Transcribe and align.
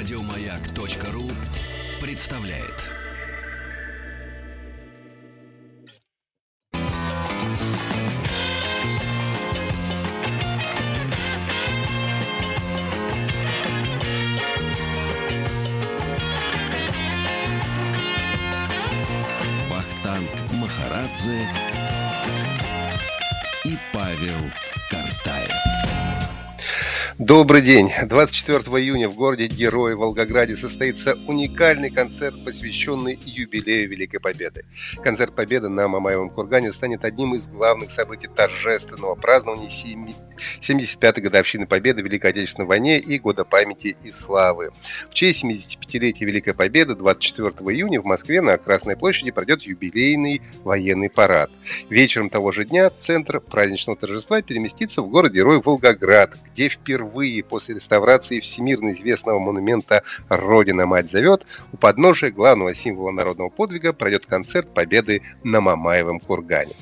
Радиомаяк.ру 0.00 1.30
представляет. 2.00 2.86
Вахтанг 19.68 20.30
Махарадзе 20.52 21.46
Добрый 27.30 27.62
день. 27.62 27.92
24 28.08 28.60
июня 28.82 29.08
в 29.08 29.14
городе 29.14 29.46
Герой 29.46 29.94
Волгограде 29.94 30.56
состоится 30.56 31.14
уникальный 31.28 31.88
концерт, 31.88 32.34
посвященный 32.44 33.16
юбилею 33.24 33.88
Великой 33.88 34.18
Победы. 34.18 34.64
Концерт 35.00 35.36
Победы 35.36 35.68
на 35.68 35.86
Мамаевом 35.86 36.30
кургане 36.30 36.72
станет 36.72 37.04
одним 37.04 37.36
из 37.36 37.46
главных 37.46 37.92
событий 37.92 38.26
торжественного 38.26 39.14
празднования 39.14 39.70
75-й 39.70 41.20
годовщины 41.20 41.68
Победы 41.68 42.02
в 42.02 42.06
Великой 42.06 42.32
Отечественной 42.32 42.66
войне 42.66 42.98
и 42.98 43.20
Года 43.20 43.44
памяти 43.44 43.96
и 44.02 44.10
славы. 44.10 44.72
В 45.08 45.14
честь 45.14 45.44
75-летия 45.44 46.24
Великой 46.24 46.54
Победы 46.54 46.96
24 46.96 47.52
июня 47.70 48.00
в 48.00 48.06
Москве 48.06 48.40
на 48.40 48.58
Красной 48.58 48.96
площади 48.96 49.30
пройдет 49.30 49.62
юбилейный 49.62 50.42
военный 50.64 51.08
парад. 51.08 51.52
Вечером 51.90 52.28
того 52.28 52.50
же 52.50 52.64
дня 52.64 52.90
центр 52.90 53.38
праздничного 53.38 53.96
торжества 53.96 54.42
переместится 54.42 55.00
в 55.00 55.08
город-герой 55.08 55.62
Волгоград, 55.62 56.36
где 56.52 56.68
впервые 56.68 57.19
впервые 57.20 57.44
после 57.44 57.74
реставрации 57.74 58.40
всемирно 58.40 58.92
известного 58.92 59.38
монумента 59.38 60.02
«Родина-мать 60.30 61.10
зовет» 61.10 61.44
у 61.70 61.76
подножия 61.76 62.30
главного 62.30 62.74
символа 62.74 63.10
народного 63.10 63.50
подвига 63.50 63.92
пройдет 63.92 64.24
концерт 64.24 64.72
Победы 64.72 65.20
на 65.44 65.60
Мамаевом 65.60 66.18
кургане. 66.18 66.74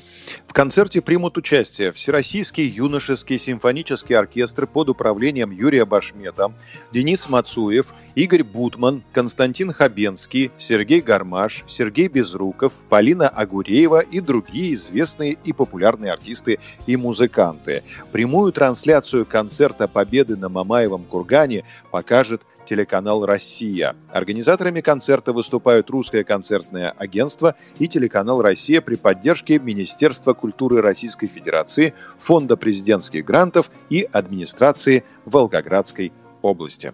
В 0.47 0.53
концерте 0.53 1.01
примут 1.01 1.37
участие 1.37 1.91
Всероссийский 1.91 2.65
юношеский 2.65 3.37
симфонический 3.37 4.15
оркестр 4.17 4.67
под 4.67 4.89
управлением 4.89 5.51
Юрия 5.51 5.85
Башмета, 5.85 6.51
Денис 6.91 7.29
Мацуев, 7.29 7.93
Игорь 8.15 8.43
Бутман, 8.43 9.03
Константин 9.13 9.71
Хабенский, 9.71 10.51
Сергей 10.57 11.01
Гармаш, 11.01 11.63
Сергей 11.67 12.07
Безруков, 12.07 12.73
Полина 12.89 13.29
Агуреева 13.29 13.99
и 13.99 14.19
другие 14.19 14.73
известные 14.73 15.37
и 15.43 15.53
популярные 15.53 16.11
артисты 16.11 16.59
и 16.87 16.97
музыканты. 16.97 17.83
Прямую 18.11 18.51
трансляцию 18.51 19.25
концерта 19.25 19.87
«Победы 19.87 20.35
на 20.35 20.49
Мамаевом 20.49 21.03
кургане» 21.03 21.63
покажет 21.91 22.41
телеканал 22.69 23.25
«Россия». 23.25 23.95
Организаторами 24.13 24.81
концерта 24.81 25.33
выступают 25.33 25.89
Русское 25.89 26.23
концертное 26.23 26.91
агентство 26.91 27.55
и 27.79 27.87
телеканал 27.87 28.43
«Россия» 28.43 28.79
при 28.79 28.95
поддержке 28.95 29.57
Министерства 29.57 30.33
культуры 30.33 30.81
Российской 30.81 31.25
Федерации, 31.25 31.95
Фонда 32.19 32.57
президентских 32.57 33.25
грантов 33.25 33.71
и 33.89 34.07
администрации 34.11 35.03
Волгоградской 35.25 36.13
области. 36.43 36.93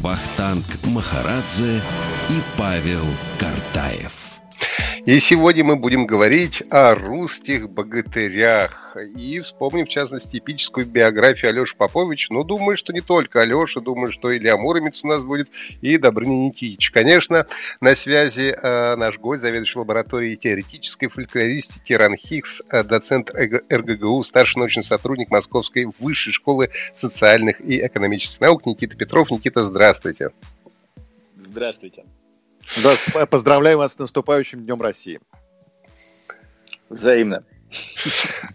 Вахтанг 0.00 0.64
Махарадзе 0.84 1.82
и 2.30 2.40
Павел 2.56 3.04
Картаев. 3.38 4.17
И 5.08 5.20
сегодня 5.20 5.64
мы 5.64 5.76
будем 5.76 6.04
говорить 6.04 6.62
о 6.68 6.94
русских 6.94 7.70
богатырях. 7.70 8.94
И 9.16 9.40
вспомним, 9.40 9.86
в 9.86 9.88
частности, 9.88 10.36
эпическую 10.36 10.84
биографию 10.84 11.48
Алеши 11.48 11.74
Поповича. 11.74 12.34
Ну, 12.34 12.44
думаю, 12.44 12.76
что 12.76 12.92
не 12.92 13.00
только 13.00 13.40
Алеша, 13.40 13.80
думаю, 13.80 14.12
что 14.12 14.36
Илья 14.36 14.58
Муромец 14.58 15.02
у 15.04 15.06
нас 15.06 15.24
будет, 15.24 15.48
и 15.80 15.96
Добрыня 15.96 16.48
Никитич. 16.48 16.90
Конечно, 16.90 17.46
на 17.80 17.94
связи 17.94 18.54
э, 18.54 18.96
наш 18.96 19.18
гость, 19.18 19.40
заведующий 19.40 19.78
лабораторией 19.78 20.36
теоретической 20.36 21.08
фольклористики 21.08 21.94
Ран 21.94 22.14
Хикс, 22.14 22.60
э, 22.70 22.84
доцент 22.84 23.30
РГГУ, 23.30 24.22
старший 24.24 24.58
научный 24.58 24.82
сотрудник 24.82 25.30
Московской 25.30 25.86
высшей 25.98 26.34
школы 26.34 26.68
социальных 26.94 27.62
и 27.62 27.78
экономических 27.78 28.42
наук 28.42 28.66
Никита 28.66 28.94
Петров. 28.94 29.30
Никита, 29.30 29.64
здравствуйте. 29.64 30.32
Здравствуйте. 31.38 32.04
Да, 32.76 33.26
поздравляю 33.26 33.78
вас 33.78 33.94
с 33.94 33.98
наступающим 33.98 34.64
Днем 34.64 34.80
России. 34.80 35.20
Взаимно. 36.88 37.44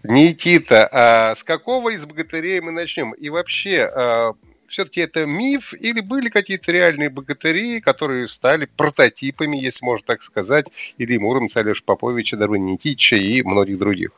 Никита, 0.02 0.88
а 0.92 1.34
с 1.36 1.44
какого 1.44 1.90
из 1.90 2.04
богатырей 2.04 2.60
мы 2.60 2.72
начнем? 2.72 3.12
И 3.12 3.28
вообще, 3.28 3.82
а, 3.84 4.32
все-таки 4.66 5.00
это 5.00 5.24
миф 5.24 5.72
или 5.74 6.00
были 6.00 6.28
какие-то 6.28 6.72
реальные 6.72 7.10
богатыри, 7.10 7.80
которые 7.80 8.28
стали 8.28 8.66
прототипами, 8.66 9.56
если 9.56 9.84
можно 9.84 10.06
так 10.06 10.22
сказать, 10.22 10.66
или 10.98 11.16
Муромца, 11.16 11.60
Алеша 11.60 11.82
Поповича, 11.84 12.36
Дарвина 12.36 12.70
Никитича 12.70 13.16
и 13.16 13.42
многих 13.42 13.78
других? 13.78 14.10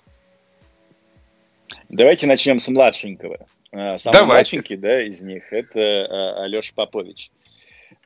Давайте 1.88 2.26
начнем 2.26 2.58
с 2.58 2.68
младшенького. 2.68 3.46
А, 3.72 3.98
самый 3.98 4.14
Давайте. 4.14 4.26
младшенький 4.26 4.76
да, 4.76 5.02
из 5.02 5.22
них– 5.22 5.44
это 5.52 5.80
а, 5.80 6.44
Алеша 6.44 6.72
Попович. 6.74 7.30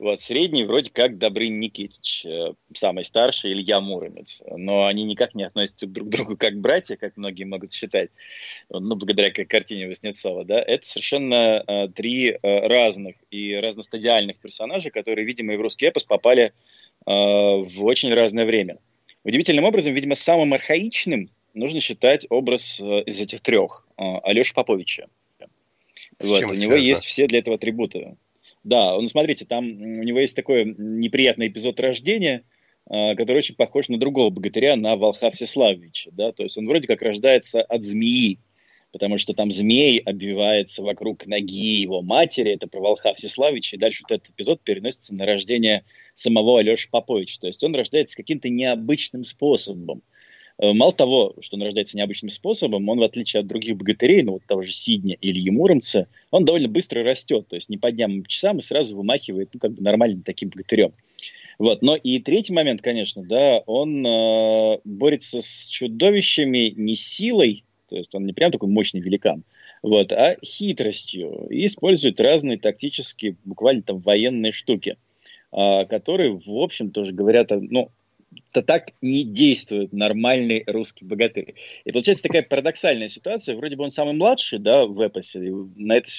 Вот, 0.00 0.18
средний 0.18 0.64
вроде 0.64 0.90
как 0.90 1.18
Добрын 1.18 1.60
Никитич, 1.60 2.24
э, 2.24 2.54
самый 2.72 3.04
старший 3.04 3.52
Илья 3.52 3.82
Муромец. 3.82 4.42
Но 4.56 4.86
они 4.86 5.04
никак 5.04 5.34
не 5.34 5.42
относятся 5.42 5.86
друг 5.86 6.08
к 6.08 6.10
другу 6.10 6.36
как 6.38 6.58
братья, 6.58 6.96
как 6.96 7.18
многие 7.18 7.44
могут 7.44 7.70
считать, 7.74 8.08
ну, 8.70 8.96
благодаря 8.96 9.30
картине 9.30 9.88
Васнецова, 9.88 10.46
да. 10.46 10.58
Это 10.58 10.86
совершенно 10.86 11.62
э, 11.66 11.88
три 11.88 12.30
э, 12.30 12.38
разных 12.42 13.16
и 13.30 13.54
разностадиальных 13.56 14.38
персонажа, 14.38 14.90
которые, 14.90 15.26
видимо, 15.26 15.52
и 15.52 15.58
в 15.58 15.60
русский 15.60 15.84
эпос 15.84 16.04
попали 16.04 16.44
э, 16.44 16.50
в 17.04 17.84
очень 17.84 18.14
разное 18.14 18.46
время. 18.46 18.78
Удивительным 19.22 19.66
образом, 19.66 19.92
видимо, 19.92 20.14
самым 20.14 20.54
архаичным 20.54 21.28
нужно 21.52 21.78
считать 21.80 22.24
образ 22.30 22.80
э, 22.80 23.02
из 23.02 23.20
этих 23.20 23.42
трех, 23.42 23.86
э, 23.98 24.02
Алеши 24.22 24.54
Поповича. 24.54 25.08
Вот, 26.20 26.42
у 26.42 26.54
него 26.54 26.74
есть 26.74 27.04
все 27.04 27.26
для 27.26 27.40
этого 27.40 27.56
атрибуты. 27.56 28.16
Да, 28.62 28.98
ну 29.00 29.08
смотрите, 29.08 29.46
там 29.46 29.64
у 29.66 30.02
него 30.02 30.20
есть 30.20 30.36
такой 30.36 30.74
неприятный 30.76 31.48
эпизод 31.48 31.80
рождения, 31.80 32.44
а, 32.88 33.14
который 33.14 33.38
очень 33.38 33.54
похож 33.54 33.88
на 33.88 33.98
другого 33.98 34.30
богатыря, 34.30 34.76
на 34.76 34.96
Волха 34.96 35.30
Всеславовича. 35.30 36.10
Да? 36.12 36.32
То 36.32 36.42
есть 36.42 36.58
он 36.58 36.66
вроде 36.66 36.86
как 36.86 37.02
рождается 37.02 37.62
от 37.62 37.84
змеи, 37.84 38.38
потому 38.92 39.16
что 39.16 39.32
там 39.32 39.50
змей 39.50 39.98
обвивается 40.00 40.82
вокруг 40.82 41.26
ноги 41.26 41.80
его 41.80 42.02
матери, 42.02 42.52
это 42.52 42.66
про 42.66 42.80
Волха 42.80 43.14
Всеславича, 43.14 43.76
и 43.76 43.78
дальше 43.78 44.02
вот 44.02 44.16
этот 44.16 44.34
эпизод 44.34 44.62
переносится 44.62 45.14
на 45.14 45.24
рождение 45.24 45.84
самого 46.14 46.58
Алеши 46.58 46.88
Поповича. 46.90 47.40
То 47.40 47.46
есть 47.46 47.62
он 47.64 47.74
рождается 47.74 48.16
каким-то 48.16 48.48
необычным 48.48 49.24
способом. 49.24 50.02
Э, 50.60 50.74
мало 50.74 50.92
того, 50.92 51.34
что 51.40 51.56
он 51.56 51.62
рождается 51.62 51.96
необычным 51.96 52.28
способом, 52.28 52.88
он, 52.88 52.98
в 52.98 53.02
отличие 53.02 53.40
от 53.40 53.46
других 53.46 53.76
богатырей, 53.78 54.22
ну 54.22 54.32
вот 54.32 54.44
того 54.44 54.60
же 54.60 54.72
Сидня 54.72 55.16
или 55.18 55.40
Емуромца, 55.40 56.06
он 56.30 56.44
довольно 56.44 56.68
быстро 56.68 57.02
растет, 57.02 57.48
то 57.48 57.56
есть 57.56 57.70
не 57.70 57.78
по 57.78 57.90
дням, 57.90 58.22
по 58.22 58.28
часам 58.28 58.58
и 58.58 58.62
сразу 58.62 58.94
вымахивает, 58.94 59.50
ну, 59.54 59.60
как 59.60 59.72
бы 59.72 59.82
нормальным 59.82 60.22
таким 60.22 60.50
богатырем. 60.50 60.92
Вот. 61.58 61.80
Но 61.82 61.96
и 61.96 62.18
третий 62.18 62.52
момент, 62.52 62.82
конечно, 62.82 63.22
да, 63.22 63.62
он 63.66 64.06
э, 64.06 64.78
борется 64.84 65.40
с 65.40 65.66
чудовищами 65.66 66.74
не 66.76 66.94
силой, 66.94 67.64
то 67.88 67.96
есть 67.96 68.14
он 68.14 68.26
не 68.26 68.34
прям 68.34 68.52
такой 68.52 68.68
мощный 68.68 69.00
великан, 69.00 69.44
вот, 69.82 70.12
а 70.12 70.36
хитростью. 70.44 71.46
И 71.48 71.64
использует 71.64 72.20
разные 72.20 72.58
тактические, 72.58 73.36
буквально 73.46 73.80
там 73.82 73.98
военные 74.00 74.52
штуки, 74.52 74.98
э, 75.52 75.86
которые, 75.86 76.32
в 76.32 76.50
общем, 76.50 76.90
тоже 76.90 77.14
говорят, 77.14 77.50
ну, 77.50 77.90
то 78.52 78.62
так 78.62 78.92
не 79.00 79.24
действует 79.24 79.92
нормальный 79.92 80.64
русский 80.66 81.04
богатырь. 81.04 81.54
И 81.84 81.92
получается 81.92 82.22
такая 82.22 82.42
парадоксальная 82.42 83.08
ситуация. 83.08 83.56
Вроде 83.56 83.76
бы 83.76 83.84
он 83.84 83.90
самый 83.90 84.14
младший, 84.14 84.58
да, 84.58 84.86
в 84.86 85.00
эпосе. 85.00 85.40
На 85.76 85.96
это, 85.96 86.10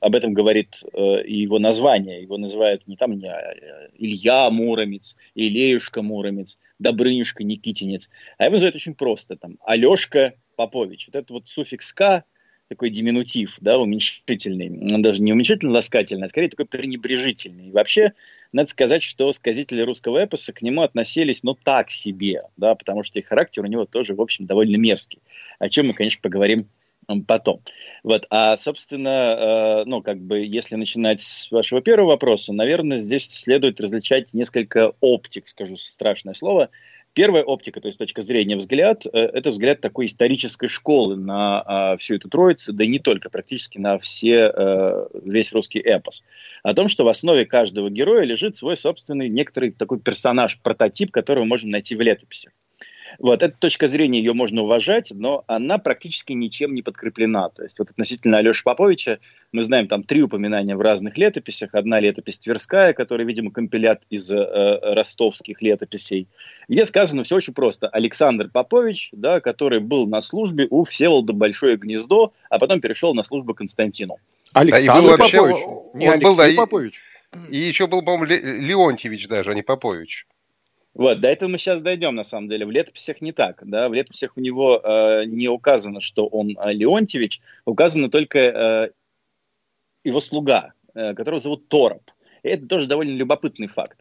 об 0.00 0.14
этом 0.14 0.34
говорит 0.34 0.82
э, 0.92 0.98
его 1.26 1.58
название. 1.58 2.22
Его 2.22 2.36
называют 2.36 2.86
не 2.86 2.96
там 2.96 3.18
не 3.18 3.28
а, 3.28 3.54
Илья 3.96 4.50
Муромец, 4.50 5.16
Илеюшка 5.34 6.02
Муромец, 6.02 6.58
Добрынюшка 6.78 7.44
Никитинец. 7.44 8.10
А 8.38 8.44
его 8.44 8.52
называют 8.52 8.76
очень 8.76 8.94
просто. 8.94 9.36
Там 9.36 9.58
Алешка 9.64 10.34
Попович. 10.56 11.08
Вот 11.08 11.16
это 11.16 11.32
вот 11.32 11.48
суффикс 11.48 11.92
«к» 11.92 12.24
такой 12.68 12.90
диминутив, 12.90 13.56
да, 13.60 13.78
уменьшительный. 13.78 14.94
Он 14.94 15.02
даже 15.02 15.22
не 15.22 15.32
уменьшительно-ласкательный, 15.32 16.24
а 16.24 16.28
скорее 16.28 16.48
такой 16.48 16.66
пренебрежительный. 16.66 17.68
И 17.68 17.72
вообще, 17.72 18.12
надо 18.54 18.68
сказать, 18.68 19.02
что 19.02 19.32
сказители 19.32 19.82
русского 19.82 20.24
эпоса 20.24 20.52
к 20.52 20.62
нему 20.62 20.82
относились, 20.82 21.42
ну, 21.42 21.54
так 21.54 21.90
себе, 21.90 22.42
да, 22.56 22.74
потому 22.74 23.02
что 23.02 23.18
и 23.18 23.22
характер 23.22 23.64
у 23.64 23.66
него 23.66 23.84
тоже, 23.84 24.14
в 24.14 24.20
общем, 24.20 24.46
довольно 24.46 24.76
мерзкий. 24.76 25.20
О 25.58 25.68
чем 25.68 25.88
мы, 25.88 25.92
конечно, 25.92 26.20
поговорим 26.22 26.68
потом. 27.26 27.60
Вот. 28.02 28.26
А, 28.30 28.56
собственно, 28.56 29.08
э, 29.08 29.84
ну, 29.86 30.02
как 30.02 30.20
бы, 30.20 30.38
если 30.44 30.76
начинать 30.76 31.20
с 31.20 31.50
вашего 31.50 31.82
первого 31.82 32.12
вопроса, 32.12 32.52
наверное, 32.52 32.98
здесь 32.98 33.28
следует 33.28 33.80
различать 33.80 34.32
несколько 34.34 34.92
оптик, 35.00 35.48
скажу 35.48 35.76
страшное 35.76 36.34
слово. 36.34 36.70
Первая 37.14 37.44
оптика, 37.44 37.80
то 37.80 37.86
есть 37.86 37.98
точка 37.98 38.22
зрения, 38.22 38.56
взгляд, 38.56 39.06
э, 39.06 39.10
это 39.12 39.50
взгляд 39.50 39.80
такой 39.80 40.06
исторической 40.06 40.66
школы 40.66 41.14
на 41.14 41.94
э, 41.94 41.96
всю 41.98 42.16
эту 42.16 42.28
троицу, 42.28 42.72
да 42.72 42.82
и 42.82 42.88
не 42.88 42.98
только, 42.98 43.30
практически 43.30 43.78
на 43.78 43.98
все, 43.98 44.52
э, 44.52 45.06
весь 45.22 45.52
русский 45.52 45.78
эпос. 45.78 46.24
О 46.64 46.74
том, 46.74 46.88
что 46.88 47.04
в 47.04 47.08
основе 47.08 47.46
каждого 47.46 47.88
героя 47.88 48.24
лежит 48.24 48.56
свой 48.56 48.76
собственный 48.76 49.28
некоторый 49.28 49.70
такой 49.70 50.00
персонаж, 50.00 50.60
прототип, 50.60 51.12
которого 51.12 51.44
можно 51.44 51.70
найти 51.70 51.94
в 51.94 52.00
летописях. 52.00 52.52
Вот, 53.18 53.42
эта 53.42 53.56
точка 53.56 53.88
зрения, 53.88 54.18
ее 54.18 54.32
можно 54.32 54.62
уважать, 54.62 55.12
но 55.12 55.44
она 55.46 55.78
практически 55.78 56.32
ничем 56.32 56.74
не 56.74 56.82
подкреплена. 56.82 57.48
То 57.50 57.62
есть 57.62 57.78
вот 57.78 57.90
относительно 57.90 58.38
Алеши 58.38 58.62
Поповича 58.64 59.18
мы 59.52 59.62
знаем 59.62 59.88
там 59.88 60.02
три 60.02 60.22
упоминания 60.22 60.76
в 60.76 60.80
разных 60.80 61.16
летописях. 61.18 61.70
Одна 61.74 62.00
летопись 62.00 62.38
Тверская, 62.38 62.92
которая, 62.92 63.26
видимо, 63.26 63.50
компилят 63.50 64.02
из 64.10 64.30
э, 64.30 64.78
ростовских 64.82 65.62
летописей, 65.62 66.28
где 66.68 66.84
сказано 66.84 67.22
все 67.22 67.36
очень 67.36 67.54
просто. 67.54 67.88
Александр 67.88 68.48
Попович, 68.48 69.10
да, 69.12 69.40
который 69.40 69.80
был 69.80 70.06
на 70.06 70.20
службе 70.20 70.66
у 70.70 70.84
Всеволода 70.84 71.32
Большое 71.32 71.76
Гнездо, 71.76 72.32
а 72.50 72.58
потом 72.58 72.80
перешел 72.80 73.14
на 73.14 73.22
службу 73.22 73.54
Константину. 73.54 74.18
Александр 74.52 75.16
да, 75.16 75.24
Попович, 75.24 75.56
не 75.94 76.06
он 76.06 76.12
Алексей 76.14 76.24
был, 76.24 76.36
да, 76.36 76.48
Попович. 76.56 77.00
И, 77.50 77.56
и 77.56 77.68
еще 77.68 77.86
был, 77.86 78.02
по-моему, 78.02 78.24
Леонтьевич 78.26 79.28
даже, 79.28 79.50
а 79.50 79.54
не 79.54 79.62
Попович. 79.62 80.26
Вот, 80.94 81.20
до 81.20 81.28
этого 81.28 81.50
мы 81.50 81.58
сейчас 81.58 81.82
дойдем, 81.82 82.14
на 82.14 82.22
самом 82.22 82.48
деле. 82.48 82.66
В 82.66 82.70
летописях 82.70 83.20
не 83.20 83.32
так, 83.32 83.62
да, 83.66 83.88
в 83.88 83.94
летописях 83.94 84.36
у 84.36 84.40
него 84.40 84.80
э, 84.82 85.24
не 85.26 85.48
указано, 85.48 86.00
что 86.00 86.26
он 86.26 86.56
э, 86.56 86.72
Леонтьевич, 86.72 87.40
указано 87.64 88.10
только 88.10 88.38
э, 88.38 88.90
его 90.04 90.20
слуга, 90.20 90.72
э, 90.94 91.14
которого 91.14 91.40
зовут 91.40 91.68
Тороп. 91.68 92.10
И 92.44 92.48
это 92.48 92.66
тоже 92.68 92.86
довольно 92.86 93.16
любопытный 93.16 93.66
факт. 93.66 93.98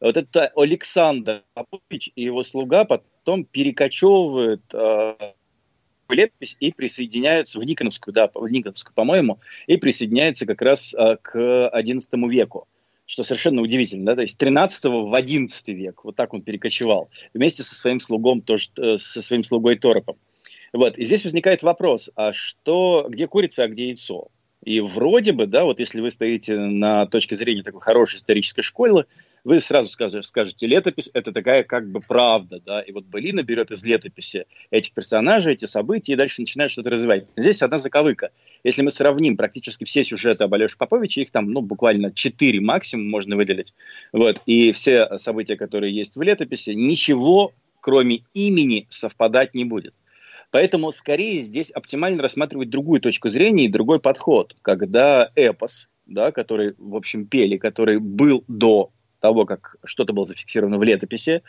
Вот 0.00 0.18
это 0.18 0.52
Александр 0.54 1.42
Попович 1.54 2.10
и 2.14 2.24
его 2.24 2.42
слуга 2.42 2.84
потом 2.84 3.44
перекочевывают 3.44 4.62
э, 4.74 5.14
летопись 6.10 6.58
и 6.60 6.72
присоединяются 6.72 7.58
в 7.58 7.64
Никоновскую, 7.64 8.12
да, 8.12 8.30
в 8.34 8.46
Никоновскую, 8.48 8.94
по-моему, 8.94 9.40
и 9.66 9.78
присоединяются 9.78 10.44
как 10.44 10.60
раз 10.60 10.94
э, 10.94 11.16
к 11.22 11.38
XI 11.38 12.28
веку 12.28 12.68
что 13.06 13.22
совершенно 13.22 13.62
удивительно, 13.62 14.06
да, 14.06 14.14
то 14.16 14.22
есть 14.22 14.38
13 14.38 14.84
в 14.84 15.14
11 15.14 15.68
век, 15.68 16.04
вот 16.04 16.16
так 16.16 16.32
он 16.32 16.42
перекочевал, 16.42 17.10
вместе 17.34 17.62
со 17.62 17.74
своим 17.74 18.00
слугом, 18.00 18.40
тоже, 18.40 18.68
э, 18.78 18.96
со 18.96 19.22
своим 19.22 19.44
слугой 19.44 19.76
Торопом. 19.76 20.16
Вот, 20.72 20.98
и 20.98 21.04
здесь 21.04 21.24
возникает 21.24 21.62
вопрос, 21.62 22.10
а 22.16 22.32
что, 22.32 23.06
где 23.08 23.28
курица, 23.28 23.64
а 23.64 23.68
где 23.68 23.88
яйцо? 23.88 24.28
И 24.64 24.80
вроде 24.80 25.32
бы, 25.32 25.46
да, 25.46 25.64
вот 25.64 25.78
если 25.78 26.00
вы 26.00 26.10
стоите 26.10 26.56
на 26.56 27.06
точке 27.06 27.36
зрения 27.36 27.62
такой 27.62 27.82
хорошей 27.82 28.16
исторической 28.16 28.62
школы, 28.62 29.04
вы 29.44 29.60
сразу 29.60 29.88
скажете, 29.88 30.22
скажете, 30.22 30.66
летопись– 30.66 31.10
это 31.14 31.30
такая 31.30 31.62
как 31.62 31.90
бы 31.90 32.00
правда, 32.00 32.60
да, 32.64 32.80
и 32.80 32.92
вот 32.92 33.04
Былина 33.04 33.42
берет 33.42 33.70
из 33.70 33.84
летописи 33.84 34.46
этих 34.70 34.92
персонажей, 34.92 35.52
эти 35.52 35.66
события, 35.66 36.14
и 36.14 36.16
дальше 36.16 36.40
начинает 36.40 36.70
что-то 36.70 36.90
развивать. 36.90 37.26
Здесь 37.36 37.62
одна 37.62 37.78
заковыка. 37.78 38.30
Если 38.64 38.82
мы 38.82 38.90
сравним 38.90 39.36
практически 39.36 39.84
все 39.84 40.02
сюжеты 40.02 40.44
об 40.44 40.54
Алёше 40.54 40.78
Поповиче, 40.78 41.22
их 41.22 41.30
там, 41.30 41.52
ну, 41.52 41.60
буквально 41.60 42.12
четыре 42.12 42.60
максимум 42.60 43.08
можно 43.08 43.36
выделить, 43.36 43.74
вот, 44.12 44.40
и 44.46 44.72
все 44.72 45.18
события, 45.18 45.56
которые 45.56 45.94
есть 45.94 46.16
в 46.16 46.22
летописи, 46.22 46.70
ничего, 46.70 47.52
кроме 47.80 48.24
имени, 48.32 48.86
совпадать 48.88 49.54
не 49.54 49.64
будет. 49.64 49.94
Поэтому 50.50 50.90
скорее 50.92 51.42
здесь 51.42 51.70
оптимально 51.70 52.22
рассматривать 52.22 52.70
другую 52.70 53.00
точку 53.00 53.28
зрения 53.28 53.66
и 53.66 53.68
другой 53.68 54.00
подход, 54.00 54.54
когда 54.62 55.30
эпос, 55.34 55.88
да, 56.06 56.32
который, 56.32 56.74
в 56.78 56.94
общем, 56.94 57.26
пели, 57.26 57.56
который 57.56 57.98
был 57.98 58.44
до 58.46 58.90
того, 59.24 59.46
как 59.46 59.76
что-то 59.84 60.12
было 60.12 60.26
зафиксировано 60.26 60.76
в 60.76 60.82
летописи. 60.82 61.42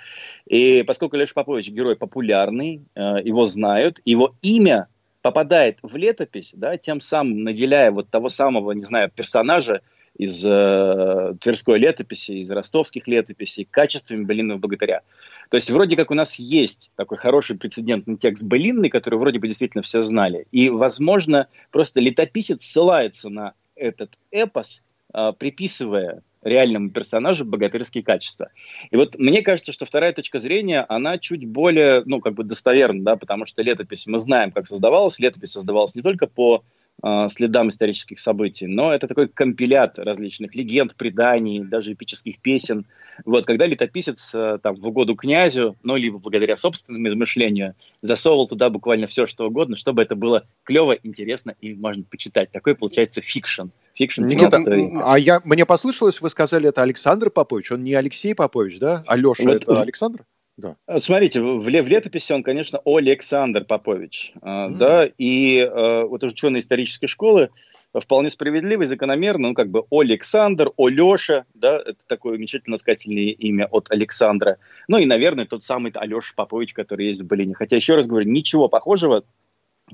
И 0.46 0.82
поскольку 0.88 1.18
Леш 1.18 1.34
Попович 1.34 1.72
герой 1.72 1.98
популярный, 1.98 2.86
э, 2.96 3.00
его 3.22 3.44
знают, 3.44 4.00
его 4.06 4.34
имя 4.42 4.88
попадает 5.22 5.80
в 5.82 5.94
летопись, 5.98 6.52
да, 6.54 6.78
тем 6.78 7.02
самым 7.02 7.44
наделяя 7.44 7.92
вот 7.92 8.10
того 8.10 8.30
самого, 8.30 8.72
не 8.72 8.84
знаю, 8.84 9.12
персонажа 9.14 9.82
из 10.18 10.46
э, 10.48 11.34
Тверской 11.42 11.78
летописи, 11.78 12.32
из 12.40 12.50
ростовских 12.50 13.10
летописей, 13.10 13.68
качествами 13.70 14.24
былинного 14.24 14.60
богатыря. 14.60 15.02
То 15.50 15.56
есть 15.56 15.70
вроде 15.70 15.98
как 15.98 16.12
у 16.12 16.14
нас 16.14 16.36
есть 16.40 16.92
такой 16.96 17.18
хороший 17.18 17.58
прецедентный 17.58 18.16
текст 18.16 18.44
былинный, 18.46 18.88
который 18.88 19.20
вроде 19.20 19.40
бы 19.40 19.50
действительно 19.50 19.82
все 19.82 20.02
знали. 20.02 20.48
И, 20.54 20.70
возможно, 20.70 21.50
просто 21.72 22.00
летописец 22.00 22.64
ссылается 22.64 23.28
на 23.28 23.52
этот 23.76 24.12
эпос, 24.32 24.82
э, 25.14 25.34
приписывая 25.38 26.22
реальному 26.46 26.92
персонажу 26.92 27.44
богатырские 27.44 28.04
качества. 28.04 28.50
И 28.92 28.96
вот 28.96 29.18
мне 29.18 29.42
кажется, 29.42 29.74
что 29.74 29.86
вторая 29.86 30.14
точка 30.14 30.40
зрения, 30.40 30.86
она 30.88 31.18
чуть 31.18 31.46
более, 31.46 32.04
ну, 32.06 32.22
как 32.22 32.36
бы 32.36 32.44
достоверна, 32.44 33.04
да, 33.04 33.16
потому 33.18 33.46
что 33.46 33.62
летопись, 33.62 34.08
мы 34.08 34.20
знаем, 34.20 34.52
как 34.52 34.68
создавалась, 34.68 35.20
летопись 35.20 35.52
создавалась 35.52 35.96
не 35.96 36.04
только 36.04 36.28
по 36.28 36.64
э, 37.04 37.28
следам 37.30 37.70
исторических 37.70 38.20
событий, 38.20 38.68
но 38.68 38.94
это 38.94 39.08
такой 39.08 39.28
компилят 39.28 39.98
различных 39.98 40.54
легенд, 40.54 40.96
преданий, 40.96 41.64
даже 41.64 41.94
эпических 41.94 42.40
песен. 42.40 42.86
Вот, 43.26 43.48
когда 43.48 43.66
летописец 43.66 44.34
э, 44.36 44.60
там 44.62 44.76
в 44.76 44.88
угоду 44.88 45.16
князю, 45.16 45.76
ну, 45.82 45.96
либо 45.96 46.20
благодаря 46.20 46.56
собственному 46.56 47.08
измышлению, 47.08 47.74
засовывал 48.04 48.48
туда 48.48 48.70
буквально 48.70 49.08
все, 49.08 49.26
что 49.26 49.48
угодно, 49.48 49.76
чтобы 49.76 50.04
это 50.04 50.16
было 50.16 50.46
клево, 50.64 50.94
интересно 51.02 51.56
и 51.60 51.74
можно 51.74 52.04
почитать. 52.04 52.52
Такой 52.52 52.76
получается 52.76 53.22
fiction. 53.22 53.70
Fiction 53.96 54.26
Никита, 54.26 54.62
а 55.04 55.18
я, 55.18 55.42
мне 55.46 55.66
послышалось, 55.66 56.20
вы 56.20 56.30
сказали, 56.30 56.70
это 56.70 56.82
Александр 56.82 57.30
Попович, 57.30 57.72
он 57.72 57.84
не 57.84 57.94
Алексей 57.94 58.36
Попович, 58.36 58.78
да? 58.78 59.04
Алеша, 59.08 59.44
вот, 59.44 59.56
это 59.56 59.82
Александр? 59.82 60.26
Да. 60.58 60.76
Смотрите, 61.00 61.42
в, 61.42 61.60
в 61.60 61.70
летописи 61.70 62.32
он, 62.34 62.44
конечно, 62.44 62.80
Александр 62.86 63.64
Попович, 63.66 64.34
мм. 64.42 64.78
да, 64.78 65.10
и 65.18 65.60
э, 65.60 66.04
вот 66.04 66.24
ученые 66.24 66.62
исторической 66.62 67.08
школы 67.08 67.50
вполне 67.98 68.30
справедливо 68.30 68.84
и 68.84 68.88
закономерно, 68.88 69.50
ну, 69.50 69.54
как 69.54 69.70
бы 69.70 69.84
Александр, 69.90 70.72
Алеша, 70.78 71.46
да, 71.54 71.78
это 71.78 72.06
такое 72.08 72.36
уменьшительно 72.36 72.78
сказательное 72.78 73.32
имя 73.32 73.68
от 73.72 73.92
Александра, 73.92 74.58
ну, 74.88 74.98
и, 74.98 75.06
наверное, 75.06 75.46
тот 75.46 75.64
самый 75.64 75.92
Алеша 75.96 76.34
Попович, 76.36 76.74
который 76.74 77.08
есть 77.08 77.22
в 77.22 77.26
Былине. 77.26 77.54
Хотя, 77.54 77.76
еще 77.76 77.96
раз 77.96 78.08
говорю, 78.08 78.30
ничего 78.30 78.68
похожего 78.68 79.24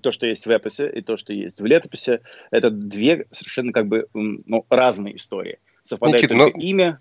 то, 0.01 0.11
что 0.11 0.25
есть 0.25 0.45
в 0.45 0.49
эпосе, 0.49 0.89
и 0.89 1.01
то, 1.01 1.17
что 1.17 1.33
есть 1.33 1.59
в 1.59 1.65
летописи, 1.65 2.19
это 2.49 2.69
две 2.69 3.25
совершенно 3.31 3.73
как 3.73 3.87
бы 3.87 4.07
ну, 4.13 4.65
разные 4.69 5.17
истории. 5.17 5.59
Совпадает 5.83 6.23
Никит, 6.23 6.37
только 6.37 6.57
но... 6.57 6.63
имя 6.63 6.99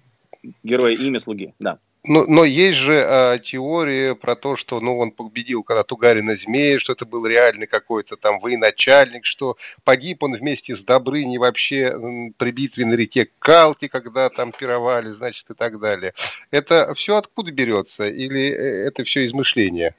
героя, 0.62 0.96
имя 0.96 1.20
слуги, 1.20 1.54
да. 1.58 1.78
Но, 2.02 2.24
но 2.24 2.44
есть 2.44 2.78
же 2.78 2.94
э, 2.94 3.38
теория 3.42 4.14
про 4.14 4.34
то, 4.34 4.56
что 4.56 4.80
ну, 4.80 4.98
он 4.98 5.10
победил 5.10 5.62
когда 5.62 5.82
Тугарина 5.82 6.34
змея, 6.34 6.78
что 6.78 6.94
это 6.94 7.04
был 7.04 7.26
реальный 7.26 7.66
какой-то 7.66 8.16
там 8.16 8.40
военачальник, 8.40 9.26
что 9.26 9.58
погиб 9.84 10.22
он 10.22 10.32
вместе 10.32 10.74
с 10.74 10.82
Добрыней 10.82 11.36
вообще 11.36 12.32
при 12.38 12.52
битве 12.52 12.86
на 12.86 12.94
реке 12.94 13.28
Калки, 13.38 13.88
когда 13.88 14.30
там 14.30 14.52
пировали, 14.52 15.10
значит, 15.10 15.50
и 15.50 15.54
так 15.54 15.78
далее. 15.78 16.14
Это 16.50 16.94
все 16.94 17.16
откуда 17.16 17.52
берется? 17.52 18.08
Или 18.08 18.48
э, 18.48 18.86
это 18.86 19.04
все 19.04 19.26
измышления? 19.26 19.94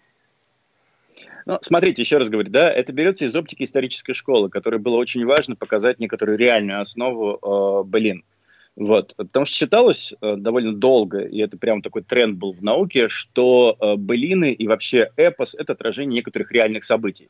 Ну, 1.45 1.59
смотрите, 1.61 2.01
еще 2.01 2.17
раз 2.17 2.29
говорю, 2.29 2.49
да, 2.49 2.71
это 2.71 2.93
берется 2.93 3.25
из 3.25 3.35
оптики 3.35 3.63
исторической 3.63 4.13
школы, 4.13 4.49
которой 4.49 4.79
было 4.79 4.97
очень 4.97 5.25
важно 5.25 5.55
показать 5.55 5.99
некоторую 5.99 6.37
реальную 6.37 6.81
основу 6.81 7.39
э, 7.41 7.87
былин. 7.87 8.23
Вот. 8.75 9.15
Потому 9.15 9.45
что 9.45 9.55
считалось 9.55 10.13
э, 10.21 10.35
довольно 10.37 10.73
долго, 10.73 11.19
и 11.19 11.39
это 11.39 11.57
прям 11.57 11.81
такой 11.81 12.03
тренд 12.03 12.37
был 12.37 12.53
в 12.53 12.63
науке, 12.63 13.09
что 13.09 13.75
э, 13.79 13.95
былины 13.95 14.51
и 14.53 14.67
вообще 14.67 15.11
эпос— 15.17 15.55
это 15.59 15.73
отражение 15.73 16.17
некоторых 16.17 16.51
реальных 16.51 16.83
событий. 16.83 17.29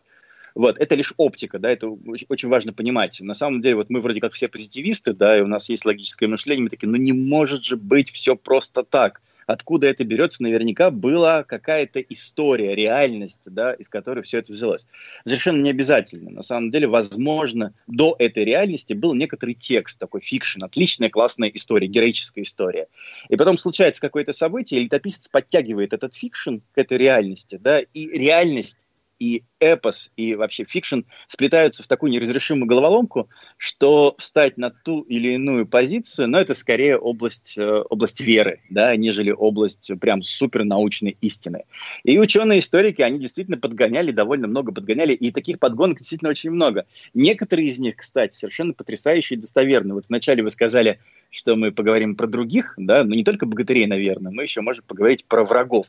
Вот, 0.53 0.77
это 0.79 0.95
лишь 0.95 1.13
оптика, 1.15 1.59
да, 1.59 1.71
это 1.71 1.87
очень 2.27 2.49
важно 2.49 2.73
понимать. 2.73 3.21
На 3.21 3.33
самом 3.33 3.61
деле, 3.61 3.77
вот 3.77 3.89
мы 3.89 4.01
вроде 4.01 4.19
как 4.19 4.33
все 4.33 4.49
позитивисты, 4.49 5.13
да, 5.13 5.37
и 5.37 5.41
у 5.41 5.47
нас 5.47 5.69
есть 5.69 5.85
логическое 5.85 6.27
мышление, 6.27 6.63
мы 6.63 6.69
такие, 6.69 6.89
ну 6.89 6.97
не 6.97 7.13
может 7.13 7.63
же 7.63 7.77
быть 7.77 8.11
все 8.11 8.35
просто 8.35 8.83
так 8.83 9.21
откуда 9.47 9.87
это 9.87 10.03
берется, 10.03 10.43
наверняка 10.43 10.91
была 10.91 11.43
какая-то 11.43 11.99
история, 12.01 12.75
реальность, 12.75 13.43
да, 13.45 13.73
из 13.73 13.89
которой 13.89 14.21
все 14.21 14.39
это 14.39 14.53
взялось. 14.53 14.87
Совершенно 15.25 15.61
не 15.61 15.69
обязательно. 15.69 16.29
На 16.29 16.43
самом 16.43 16.71
деле, 16.71 16.87
возможно, 16.87 17.73
до 17.87 18.15
этой 18.19 18.43
реальности 18.45 18.93
был 18.93 19.13
некоторый 19.13 19.53
текст, 19.53 19.99
такой 19.99 20.21
fiction, 20.21 20.63
отличная, 20.63 21.09
классная 21.09 21.49
история, 21.49 21.87
героическая 21.87 22.43
история. 22.43 22.87
И 23.29 23.35
потом 23.35 23.57
случается 23.57 24.01
какое-то 24.01 24.33
событие, 24.33 24.81
и 24.81 24.83
летописец 24.85 25.27
подтягивает 25.27 25.93
этот 25.93 26.13
fiction 26.15 26.57
к 26.73 26.77
этой 26.77 26.97
реальности, 26.97 27.59
да, 27.61 27.79
и 27.79 28.07
реальность 28.17 28.77
и 29.21 29.43
эпос, 29.59 30.11
и 30.17 30.33
вообще 30.33 30.63
fiction 30.63 31.01
сплетаются 31.27 31.83
в 31.83 31.87
такую 31.87 32.11
неразрешимую 32.11 32.65
головоломку, 32.65 33.29
что 33.55 34.15
встать 34.17 34.57
на 34.57 34.71
ту 34.71 35.01
или 35.01 35.33
иную 35.33 35.67
позицию, 35.67 36.27
ну, 36.27 36.39
это 36.39 36.55
скорее 36.55 36.97
область, 36.97 37.55
э, 37.55 37.83
область 37.87 38.19
веры, 38.19 38.61
да, 38.71 38.95
нежели 38.95 39.29
область 39.29 39.91
прям 39.99 40.23
супернаучной 40.23 41.17
истины. 41.21 41.65
И 42.03 42.17
ученые-историки, 42.17 43.03
они 43.03 43.19
действительно 43.19 43.59
подгоняли, 43.59 44.11
довольно 44.11 44.47
много 44.47 44.71
подгоняли, 44.71 45.13
и 45.13 45.31
таких 45.31 45.59
подгонок 45.59 45.99
действительно 45.99 46.31
очень 46.31 46.49
много. 46.49 46.87
Некоторые 47.13 47.67
из 47.67 47.77
них, 47.77 47.97
кстати, 47.97 48.35
совершенно 48.35 48.73
потрясающие 48.73 49.37
и 49.37 49.39
достоверные. 49.39 49.93
Вот 49.93 50.05
вначале 50.09 50.41
вы 50.41 50.49
сказали, 50.49 50.97
что 51.29 51.55
мы 51.55 51.71
поговорим 51.71 52.15
про 52.15 52.25
других, 52.25 52.73
да, 52.77 53.03
но 53.03 53.13
не 53.13 53.23
только 53.23 53.45
богатырей, 53.45 53.85
наверное, 53.85 54.31
мы 54.31 54.41
еще 54.41 54.61
можем 54.61 54.83
поговорить 54.87 55.25
про 55.25 55.43
врагов. 55.43 55.85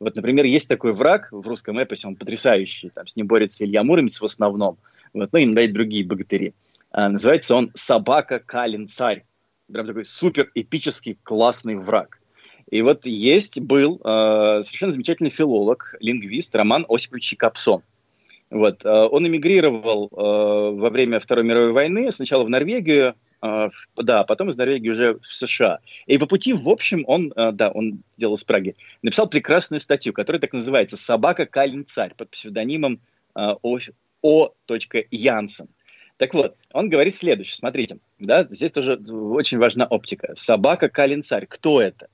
Вот, 0.00 0.16
например, 0.16 0.46
есть 0.46 0.66
такой 0.66 0.94
враг 0.94 1.28
в 1.30 1.46
русском 1.46 1.78
эпосе, 1.78 2.08
он 2.08 2.16
потрясающий, 2.16 2.88
там 2.88 3.06
с 3.06 3.16
ним 3.16 3.26
борется 3.26 3.66
Илья 3.66 3.84
Муромец 3.84 4.18
в 4.20 4.24
основном, 4.24 4.78
вот, 5.12 5.30
ну 5.32 5.38
и 5.38 5.44
иногда 5.44 5.62
и 5.62 5.68
другие 5.68 6.06
богатыри. 6.06 6.54
А, 6.90 7.10
называется 7.10 7.54
он 7.54 7.70
«Собака 7.74 8.40
Калин 8.40 8.88
Царь». 8.88 9.24
Прям 9.70 9.86
такой 9.86 10.06
супер 10.06 10.50
эпический 10.54 11.18
классный 11.22 11.76
враг. 11.76 12.18
И 12.70 12.82
вот 12.82 13.04
есть, 13.04 13.60
был 13.60 14.00
э, 14.02 14.62
совершенно 14.62 14.92
замечательный 14.92 15.30
филолог, 15.30 15.94
лингвист 16.00 16.54
Роман 16.56 16.86
Осипович 16.88 17.34
Капсон. 17.36 17.82
Вот, 18.48 18.84
э, 18.84 18.88
он 18.88 19.26
эмигрировал 19.26 20.06
э, 20.06 20.16
во 20.16 20.90
время 20.90 21.20
Второй 21.20 21.44
мировой 21.44 21.72
войны, 21.72 22.10
сначала 22.10 22.44
в 22.44 22.48
Норвегию, 22.48 23.14
да, 23.40 24.24
потом 24.24 24.50
из 24.50 24.56
Норвегии 24.56 24.90
уже 24.90 25.14
в 25.14 25.26
США. 25.26 25.78
И 26.06 26.18
по 26.18 26.26
пути, 26.26 26.52
в 26.52 26.68
общем, 26.68 27.04
он, 27.06 27.32
а, 27.36 27.52
да, 27.52 27.70
он 27.70 28.00
делал 28.16 28.34
из 28.34 28.44
Праги, 28.44 28.76
написал 29.02 29.28
прекрасную 29.28 29.80
статью, 29.80 30.12
которая 30.12 30.40
так 30.40 30.52
называется 30.52 30.96
«Собака 30.96 31.46
Калин 31.46 31.86
Царь» 31.86 32.14
под 32.14 32.30
псевдонимом 32.30 33.00
а, 33.34 33.56
О. 33.62 33.78
О. 34.22 34.50
Янсен. 35.10 35.68
Так 36.18 36.34
вот, 36.34 36.54
он 36.72 36.90
говорит 36.90 37.14
следующее, 37.14 37.54
смотрите, 37.54 37.98
да, 38.18 38.46
здесь 38.50 38.72
тоже 38.72 38.96
очень 38.96 39.56
важна 39.56 39.86
оптика. 39.86 40.34
Собака 40.36 40.90
Калин 40.90 41.22
Царь, 41.22 41.46
кто 41.46 41.80
это? 41.80 42.08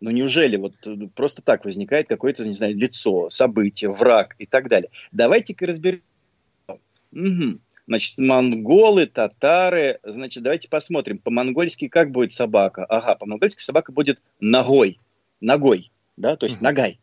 Ну 0.00 0.10
неужели 0.10 0.56
вот 0.56 0.74
просто 1.14 1.40
так 1.42 1.64
возникает 1.64 2.08
какое-то, 2.08 2.46
не 2.46 2.54
знаю, 2.54 2.76
лицо, 2.76 3.30
событие, 3.30 3.90
враг 3.90 4.34
и 4.38 4.46
так 4.46 4.68
далее? 4.68 4.90
Давайте-ка 5.12 5.66
разберем. 5.66 6.02
Угу. 7.12 7.60
Значит, 7.90 8.18
монголы, 8.18 9.06
татары. 9.06 9.98
Значит, 10.04 10.44
давайте 10.44 10.68
посмотрим. 10.68 11.18
По-монгольски 11.18 11.88
как 11.88 12.12
будет 12.12 12.30
собака? 12.30 12.84
Ага, 12.84 13.16
по-монгольски 13.16 13.60
собака 13.60 13.90
будет 13.90 14.20
ногой. 14.38 15.00
Ногой, 15.40 15.90
да, 16.16 16.36
то 16.36 16.46
есть 16.46 16.60
uh-huh. 16.60 16.64
ногай. 16.64 17.00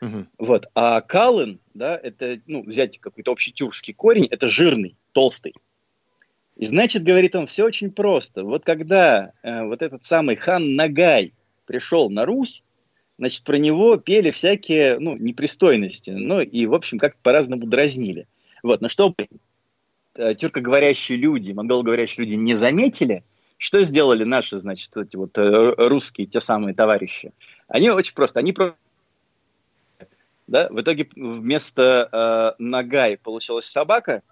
Uh-huh. 0.00 0.24
Вот. 0.38 0.70
А 0.74 1.02
калын, 1.02 1.60
да, 1.74 1.94
это, 1.94 2.40
ну, 2.46 2.62
взять 2.62 2.98
какой-то 3.00 3.32
общий 3.32 3.52
тюркский 3.52 3.92
корень, 3.92 4.28
это 4.30 4.48
жирный, 4.48 4.96
толстый. 5.12 5.52
И 6.56 6.64
значит, 6.64 7.04
говорит 7.04 7.36
он, 7.36 7.46
все 7.46 7.66
очень 7.66 7.90
просто. 7.90 8.42
Вот 8.42 8.64
когда 8.64 9.32
э, 9.42 9.64
вот 9.66 9.82
этот 9.82 10.04
самый 10.04 10.36
хан 10.36 10.74
Нагай 10.74 11.34
пришел 11.66 12.08
на 12.08 12.24
Русь, 12.24 12.62
значит, 13.18 13.44
про 13.44 13.58
него 13.58 13.98
пели 13.98 14.30
всякие, 14.30 14.98
ну, 15.00 15.18
непристойности, 15.18 16.12
ну, 16.12 16.40
и, 16.40 16.64
в 16.64 16.72
общем, 16.72 16.98
как-то 16.98 17.18
по-разному 17.22 17.66
дразнили. 17.66 18.26
Вот, 18.62 18.80
но 18.80 18.88
что 18.88 19.14
Э, 19.18 19.24
тюркоговорящие 20.14 21.18
люди, 21.18 21.52
монгологоворящие 21.52 22.24
люди 22.24 22.36
не 22.36 22.54
заметили, 22.54 23.24
что 23.58 23.82
сделали 23.82 24.24
наши, 24.24 24.56
значит, 24.58 24.96
эти 24.96 25.16
вот 25.16 25.36
э, 25.36 25.74
русские, 25.76 26.26
те 26.26 26.40
самые 26.40 26.74
товарищи? 26.74 27.32
Они 27.68 27.90
очень 27.90 28.14
просто, 28.14 28.40
они 28.40 28.52
просто 28.52 28.76
да? 30.50 30.68
В 30.68 30.80
итоге 30.80 31.08
вместо 31.14 32.08
э, 32.58 32.62
Нагай 32.62 33.16
получилась 33.16 33.66
собака, 33.66 34.22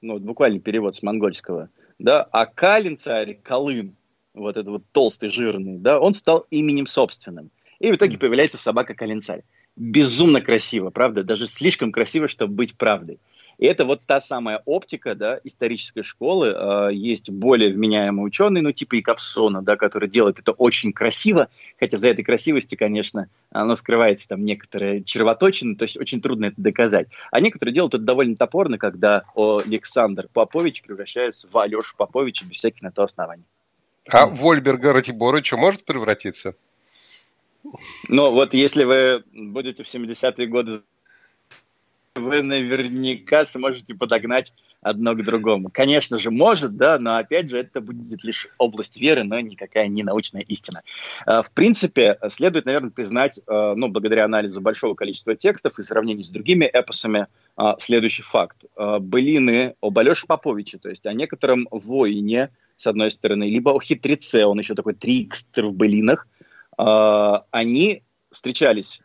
ну, 0.00 0.18
буквально 0.18 0.58
перевод 0.58 0.96
с 0.96 1.02
монгольского, 1.02 1.68
да, 2.00 2.22
а 2.32 2.46
Калин 2.46 2.98
царь, 2.98 3.38
Колын, 3.42 3.94
вот 4.34 4.56
этот 4.56 4.68
вот 4.68 4.82
толстый, 4.90 5.28
жирный, 5.28 5.78
да, 5.78 6.00
он 6.00 6.14
стал 6.14 6.46
именем 6.50 6.86
собственным. 6.86 7.50
И 7.78 7.92
в 7.92 7.94
итоге 7.94 8.18
появляется 8.18 8.58
собака 8.58 8.94
Калин 8.94 9.22
царь. 9.22 9.44
Безумно 9.76 10.40
красиво, 10.40 10.90
правда? 10.90 11.22
Даже 11.22 11.46
слишком 11.46 11.92
красиво, 11.92 12.28
чтобы 12.28 12.54
быть 12.54 12.76
правдой. 12.76 13.18
И 13.62 13.64
это 13.64 13.84
вот 13.84 14.00
та 14.04 14.20
самая 14.20 14.60
оптика 14.64 15.14
да, 15.14 15.38
исторической 15.44 16.02
школы. 16.02 16.48
Э, 16.48 16.88
есть 16.92 17.30
более 17.30 17.72
вменяемый 17.72 18.26
ученый, 18.26 18.60
ну 18.60 18.72
типа 18.72 18.98
Икапсона, 18.98 19.62
да, 19.62 19.76
который 19.76 20.08
делает 20.08 20.40
это 20.40 20.50
очень 20.50 20.92
красиво, 20.92 21.46
хотя 21.78 21.96
за 21.96 22.08
этой 22.08 22.24
красивостью, 22.24 22.76
конечно, 22.76 23.28
оно 23.52 23.76
скрывается 23.76 24.26
там 24.26 24.44
некоторые 24.44 25.04
червоточины, 25.04 25.76
то 25.76 25.84
есть 25.84 25.96
очень 25.96 26.20
трудно 26.20 26.46
это 26.46 26.56
доказать. 26.56 27.06
А 27.30 27.38
некоторые 27.38 27.72
делают 27.72 27.94
это 27.94 28.02
довольно 28.02 28.34
топорно, 28.34 28.78
когда 28.78 29.22
Александр 29.36 30.26
Попович 30.32 30.82
превращается 30.82 31.46
в 31.48 31.56
Алешу 31.56 31.94
Поповича 31.96 32.44
без 32.44 32.56
всяких 32.56 32.82
на 32.82 32.90
то 32.90 33.04
оснований. 33.04 33.44
А 34.10 34.26
Вольберга 34.26 34.92
Ратиборыча 34.92 35.56
может 35.56 35.84
превратиться? 35.84 36.56
Ну, 38.08 38.32
вот 38.32 38.54
если 38.54 38.82
вы 38.82 39.22
будете 39.32 39.84
в 39.84 39.86
70-е 39.86 40.48
годы 40.48 40.80
вы 42.14 42.42
наверняка 42.42 43.44
сможете 43.44 43.94
подогнать 43.94 44.52
одно 44.80 45.14
к 45.14 45.22
другому. 45.22 45.70
Конечно 45.72 46.18
же, 46.18 46.30
может, 46.30 46.76
да, 46.76 46.98
но 46.98 47.16
опять 47.16 47.48
же, 47.48 47.56
это 47.56 47.80
будет 47.80 48.24
лишь 48.24 48.48
область 48.58 49.00
веры, 49.00 49.22
но 49.22 49.38
никакая 49.40 49.86
не 49.86 50.02
научная 50.02 50.42
истина. 50.42 50.82
А, 51.24 51.42
в 51.42 51.50
принципе, 51.52 52.18
следует, 52.28 52.66
наверное, 52.66 52.90
признать, 52.90 53.40
а, 53.46 53.74
ну, 53.74 53.88
благодаря 53.88 54.24
анализу 54.24 54.60
большого 54.60 54.94
количества 54.94 55.36
текстов 55.36 55.78
и 55.78 55.82
сравнению 55.82 56.24
с 56.24 56.28
другими 56.28 56.64
эпосами, 56.64 57.28
а, 57.56 57.76
следующий 57.78 58.22
факт. 58.22 58.64
Былины 58.76 59.76
об 59.80 59.98
Алёше 59.98 60.26
Поповиче, 60.26 60.78
то 60.78 60.88
есть 60.88 61.06
о 61.06 61.12
некотором 61.12 61.68
воине, 61.70 62.50
с 62.76 62.86
одной 62.86 63.10
стороны, 63.10 63.44
либо 63.44 63.70
о 63.70 63.80
хитреце, 63.80 64.44
он 64.44 64.58
еще 64.58 64.74
такой 64.74 64.94
трикстер 64.94 65.66
в 65.66 65.72
былинах, 65.72 66.26
они 66.76 68.02
встречались 68.32 69.00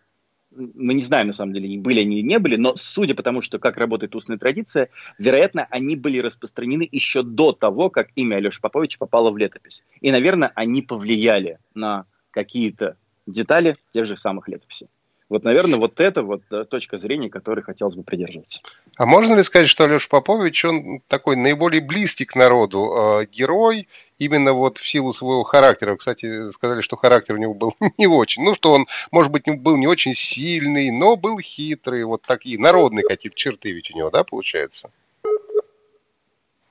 мы 0.58 0.94
не 0.94 1.02
знаем, 1.02 1.28
на 1.28 1.34
самом 1.34 1.54
деле, 1.54 1.80
были 1.80 2.02
они 2.02 2.20
или 2.20 2.28
не 2.28 2.40
были, 2.40 2.56
но 2.56 2.76
судя 2.76 3.16
по 3.16 3.24
тому, 3.24 3.42
что 3.42 3.60
как 3.60 3.78
работает 3.78 4.16
устная 4.16 4.38
традиция, 4.38 4.90
вероятно, 5.20 5.68
они 5.70 5.96
были 5.96 6.20
распространены 6.20 6.88
еще 6.92 7.24
до 7.24 7.52
того, 7.52 7.90
как 7.90 8.10
имя 8.16 8.36
Алеши 8.36 8.60
Поповича 8.62 8.98
попало 8.98 9.32
в 9.32 9.38
летопись. 9.38 9.84
И, 10.02 10.12
наверное, 10.12 10.52
они 10.56 10.82
повлияли 10.82 11.60
на 11.74 12.06
какие-то 12.32 12.98
детали 13.26 13.78
тех 13.94 14.06
же 14.06 14.18
самых 14.18 14.48
летописей. 14.48 14.88
Вот, 15.30 15.44
наверное, 15.44 15.78
вот 15.78 16.00
это 16.00 16.24
вот 16.24 16.42
да, 16.50 16.64
точка 16.64 16.98
зрения, 16.98 17.30
которой 17.30 17.62
хотелось 17.62 17.96
бы 17.96 18.04
придерживаться. 18.04 18.62
А 18.96 19.06
можно 19.06 19.34
ли 19.34 19.44
сказать, 19.44 19.68
что 19.70 19.84
Алеша 19.84 20.08
Попович, 20.10 20.64
он 20.64 21.02
такой 21.08 21.36
наиболее 21.36 21.82
близкий 21.82 22.24
к 22.24 22.36
народу 22.36 22.94
э, 23.22 23.26
герой, 23.26 23.90
именно 24.20 24.54
вот 24.54 24.78
в 24.78 24.88
силу 24.88 25.12
своего 25.12 25.44
характера. 25.44 25.98
Кстати, 25.98 26.50
сказали, 26.52 26.82
что 26.82 26.96
характер 26.96 27.36
у 27.36 27.40
него 27.40 27.54
был 27.54 27.76
не 27.98 28.08
очень. 28.08 28.44
Ну, 28.44 28.56
что 28.56 28.72
он, 28.72 28.88
может 29.12 29.32
быть, 29.32 29.44
был 29.48 29.76
не 29.76 29.88
очень 29.88 30.14
сильный, 30.14 30.92
но 30.92 31.18
был 31.18 31.40
хитрый. 31.40 32.06
Вот 32.06 32.22
такие 32.22 32.58
народные 32.58 33.04
какие-то 33.04 33.36
черты 33.36 33.72
ведь 33.72 33.92
у 33.92 33.98
него, 33.98 34.10
да, 34.10 34.24
получается? 34.24 34.92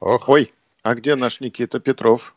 Ох. 0.01 0.29
Ой, 0.29 0.53
а 0.83 0.95
где 0.95 1.15
наш 1.15 1.41
Никита 1.41 1.81
Петров? 1.81 2.36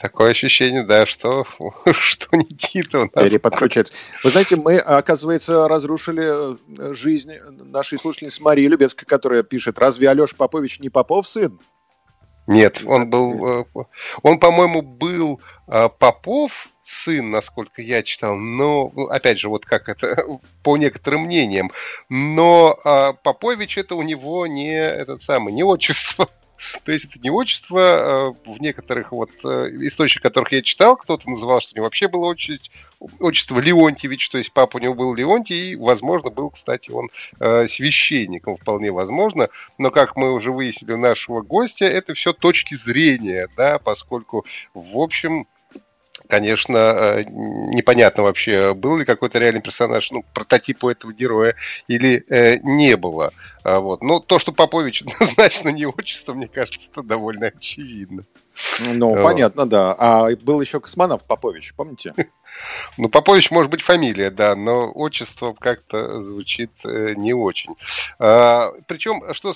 Такое 0.00 0.30
ощущение, 0.30 0.82
да, 0.82 1.06
что, 1.06 1.46
что 1.92 2.36
Никита 2.36 3.00
у 3.00 3.10
нас... 3.14 3.24
Переподключается. 3.28 3.94
Вы 4.22 4.30
знаете, 4.30 4.56
мы, 4.56 4.78
оказывается, 4.78 5.66
разрушили 5.68 6.56
э, 6.90 6.94
жизнь 6.94 7.32
нашей 7.48 7.98
слушательницы 7.98 8.42
Марии 8.42 8.66
Любецкой, 8.66 9.06
которая 9.06 9.42
пишет, 9.42 9.78
разве 9.78 10.10
Алеша 10.10 10.34
Попович 10.36 10.80
не 10.80 10.90
Попов 10.90 11.28
сын? 11.28 11.58
Нет, 12.46 12.82
он 12.84 13.08
был... 13.08 13.62
Э, 13.62 13.64
он, 14.22 14.38
по-моему, 14.38 14.82
был 14.82 15.40
э, 15.66 15.88
Попов, 15.98 16.68
сын, 16.84 17.30
насколько 17.30 17.80
я 17.82 18.02
читал, 18.02 18.36
но, 18.36 18.92
ну, 18.94 19.06
опять 19.06 19.38
же, 19.38 19.48
вот 19.48 19.64
как 19.64 19.88
это, 19.88 20.26
по 20.62 20.76
некоторым 20.76 21.22
мнениям, 21.22 21.70
но 22.08 23.14
Попович 23.22 23.78
это 23.78 23.94
у 23.94 24.02
него 24.02 24.46
не 24.46 24.74
этот 24.74 25.22
самый, 25.22 25.52
не 25.52 25.62
отчество. 25.62 26.28
То 26.84 26.92
есть 26.92 27.06
это 27.06 27.20
не 27.20 27.30
отчество. 27.30 27.80
А, 27.80 28.32
в 28.44 28.60
некоторых 28.60 29.12
вот 29.12 29.30
э, 29.44 29.70
источниках, 29.82 30.30
которых 30.30 30.52
я 30.52 30.62
читал, 30.62 30.96
кто-то 30.96 31.28
называл, 31.28 31.60
что 31.60 31.72
у 31.74 31.76
него 31.76 31.84
вообще 31.84 32.08
было 32.08 32.26
отчество, 32.26 32.72
отчество 33.20 33.58
Леонтьевич, 33.58 34.28
то 34.30 34.38
есть 34.38 34.52
папа 34.52 34.76
у 34.76 34.80
него 34.80 34.94
был 34.94 35.14
Леонтий, 35.14 35.72
и, 35.72 35.76
возможно, 35.76 36.30
был, 36.30 36.50
кстати, 36.50 36.90
он 36.90 37.10
э, 37.38 37.68
священником, 37.68 38.56
вполне 38.56 38.90
возможно. 38.90 39.48
Но, 39.78 39.90
как 39.90 40.16
мы 40.16 40.32
уже 40.32 40.52
выяснили 40.52 40.92
у 40.92 40.98
нашего 40.98 41.42
гостя, 41.42 41.84
это 41.84 42.14
все 42.14 42.32
точки 42.32 42.74
зрения, 42.74 43.48
да, 43.56 43.78
поскольку, 43.78 44.44
в 44.74 44.98
общем, 44.98 45.46
конечно, 46.28 46.76
э, 46.76 47.24
непонятно 47.28 48.22
вообще, 48.22 48.74
был 48.74 48.98
ли 48.98 49.04
какой-то 49.04 49.38
реальный 49.38 49.62
персонаж, 49.62 50.10
ну, 50.10 50.24
прототип 50.34 50.84
у 50.84 50.88
этого 50.88 51.12
героя 51.12 51.54
или 51.88 52.24
э, 52.28 52.58
не 52.62 52.96
было. 52.96 53.32
А 53.64 53.80
вот. 53.80 54.02
Но 54.02 54.20
то, 54.20 54.38
что 54.38 54.52
Попович 54.52 55.02
однозначно 55.06 55.70
не 55.70 55.86
отчество, 55.86 56.34
мне 56.34 56.48
кажется, 56.48 56.88
это 56.92 57.02
довольно 57.02 57.46
очевидно. 57.46 58.24
Ну, 58.80 59.14
вот. 59.14 59.22
понятно, 59.22 59.66
да. 59.66 59.94
А 59.98 60.28
был 60.36 60.60
еще 60.60 60.80
Космонавт 60.80 61.26
Попович, 61.26 61.74
помните? 61.74 62.14
Ну, 62.96 63.10
Попович 63.10 63.50
может 63.50 63.70
быть 63.70 63.82
фамилия, 63.82 64.30
да, 64.30 64.56
но 64.56 64.90
отчество 64.90 65.52
как-то 65.52 66.22
звучит 66.22 66.70
э, 66.84 67.12
не 67.14 67.34
очень. 67.34 67.74
А, 68.18 68.70
причем, 68.86 69.22
что... 69.34 69.52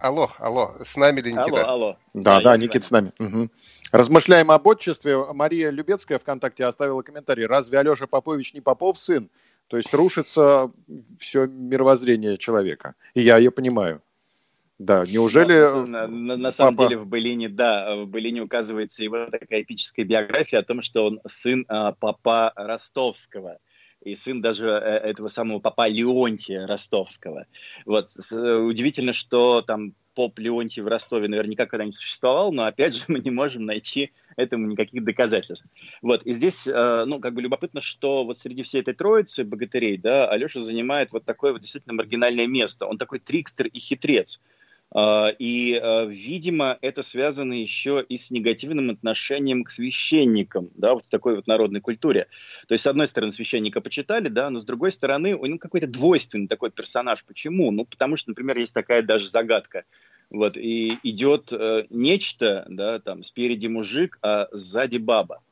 Алло, 0.00 0.32
алло, 0.38 0.72
с 0.84 0.96
нами 0.96 1.20
ли 1.20 1.32
Никита? 1.32 1.62
Алло, 1.62 1.72
алло. 1.84 1.96
Да, 2.12 2.38
да, 2.38 2.42
да 2.42 2.56
Никита 2.56 2.84
с 2.84 2.90
нами. 2.90 3.12
Угу. 3.20 3.50
Размышляем 3.92 4.50
об 4.50 4.66
отчестве. 4.66 5.22
Мария 5.34 5.68
Любецкая 5.68 6.18
ВКонтакте 6.18 6.64
оставила 6.64 7.02
комментарий. 7.02 7.44
Разве 7.44 7.78
Алеша 7.78 8.06
Попович 8.06 8.54
не 8.54 8.62
Попов 8.62 8.98
сын? 8.98 9.28
То 9.68 9.76
есть 9.76 9.92
рушится 9.92 10.70
все 11.18 11.46
мировоззрение 11.46 12.38
человека. 12.38 12.94
И 13.14 13.20
я 13.20 13.36
ее 13.36 13.50
понимаю. 13.50 14.02
Да, 14.78 15.04
неужели... 15.06 15.86
На, 15.86 16.08
на, 16.08 16.36
на 16.36 16.52
самом 16.52 16.76
папа... 16.76 16.88
деле 16.88 17.00
в 17.00 17.06
Былине, 17.06 17.50
да, 17.50 17.96
в 17.96 18.06
Былине 18.06 18.40
указывается 18.40 19.04
его 19.04 19.26
такая 19.26 19.62
эпическая 19.62 20.04
биография 20.04 20.58
о 20.58 20.64
том, 20.64 20.80
что 20.80 21.04
он 21.04 21.20
сын 21.26 21.64
а, 21.68 21.92
папа 21.92 22.52
Ростовского 22.56 23.58
и 24.00 24.14
сын 24.14 24.40
даже 24.40 24.68
э, 24.68 24.70
этого 24.70 25.28
самого 25.28 25.60
папа 25.60 25.86
Леонтия 25.86 26.66
Ростовского. 26.66 27.46
Вот 27.86 28.08
удивительно, 28.32 29.12
что 29.12 29.62
там 29.62 29.94
поп 30.14 30.38
Леонтий 30.38 30.82
в 30.82 30.88
Ростове 30.88 31.28
наверняка 31.28 31.66
когда-нибудь 31.66 31.96
существовал, 31.96 32.52
но 32.52 32.64
опять 32.64 32.94
же 32.94 33.04
мы 33.08 33.20
не 33.20 33.30
можем 33.30 33.64
найти 33.64 34.12
этому 34.36 34.66
никаких 34.66 35.04
доказательств. 35.04 35.66
Вот, 36.00 36.22
и 36.24 36.32
здесь, 36.32 36.66
э, 36.66 37.04
ну, 37.06 37.20
как 37.20 37.34
бы 37.34 37.42
любопытно, 37.42 37.80
что 37.80 38.24
вот 38.24 38.38
среди 38.38 38.62
всей 38.62 38.80
этой 38.80 38.94
троицы 38.94 39.44
богатырей, 39.44 39.96
да, 39.98 40.28
Алеша 40.28 40.60
занимает 40.60 41.12
вот 41.12 41.24
такое 41.24 41.52
вот 41.52 41.60
действительно 41.60 41.94
маргинальное 41.94 42.46
место. 42.46 42.86
Он 42.86 42.98
такой 42.98 43.18
трикстер 43.18 43.66
и 43.66 43.78
хитрец. 43.78 44.40
А, 44.94 45.28
и, 45.38 45.74
а, 45.74 46.04
видимо, 46.04 46.78
это 46.82 47.02
связано 47.02 47.54
еще 47.54 48.04
и 48.06 48.18
с 48.18 48.30
негативным 48.30 48.90
отношением 48.90 49.64
к 49.64 49.70
священникам, 49.70 50.70
да, 50.74 50.94
вот 50.94 51.06
в 51.06 51.08
такой 51.08 51.36
вот 51.36 51.46
народной 51.46 51.80
культуре. 51.80 52.28
То 52.68 52.72
есть, 52.74 52.84
с 52.84 52.86
одной 52.86 53.06
стороны, 53.06 53.32
священника 53.32 53.80
почитали, 53.80 54.28
да, 54.28 54.50
но 54.50 54.58
с 54.58 54.64
другой 54.64 54.92
стороны, 54.92 55.36
он 55.36 55.58
какой-то 55.58 55.86
двойственный 55.86 56.46
такой 56.46 56.70
персонаж. 56.70 57.24
Почему? 57.24 57.70
Ну, 57.70 57.86
потому 57.86 58.16
что, 58.16 58.30
например, 58.30 58.58
есть 58.58 58.74
такая 58.74 59.02
даже 59.02 59.28
загадка. 59.28 59.82
Вот, 60.28 60.56
и 60.56 60.98
идет 61.02 61.52
э, 61.52 61.86
нечто, 61.90 62.66
да, 62.68 62.98
там, 63.00 63.22
спереди 63.22 63.66
мужик, 63.66 64.18
а 64.22 64.48
сзади 64.52 64.98
баба. 64.98 65.42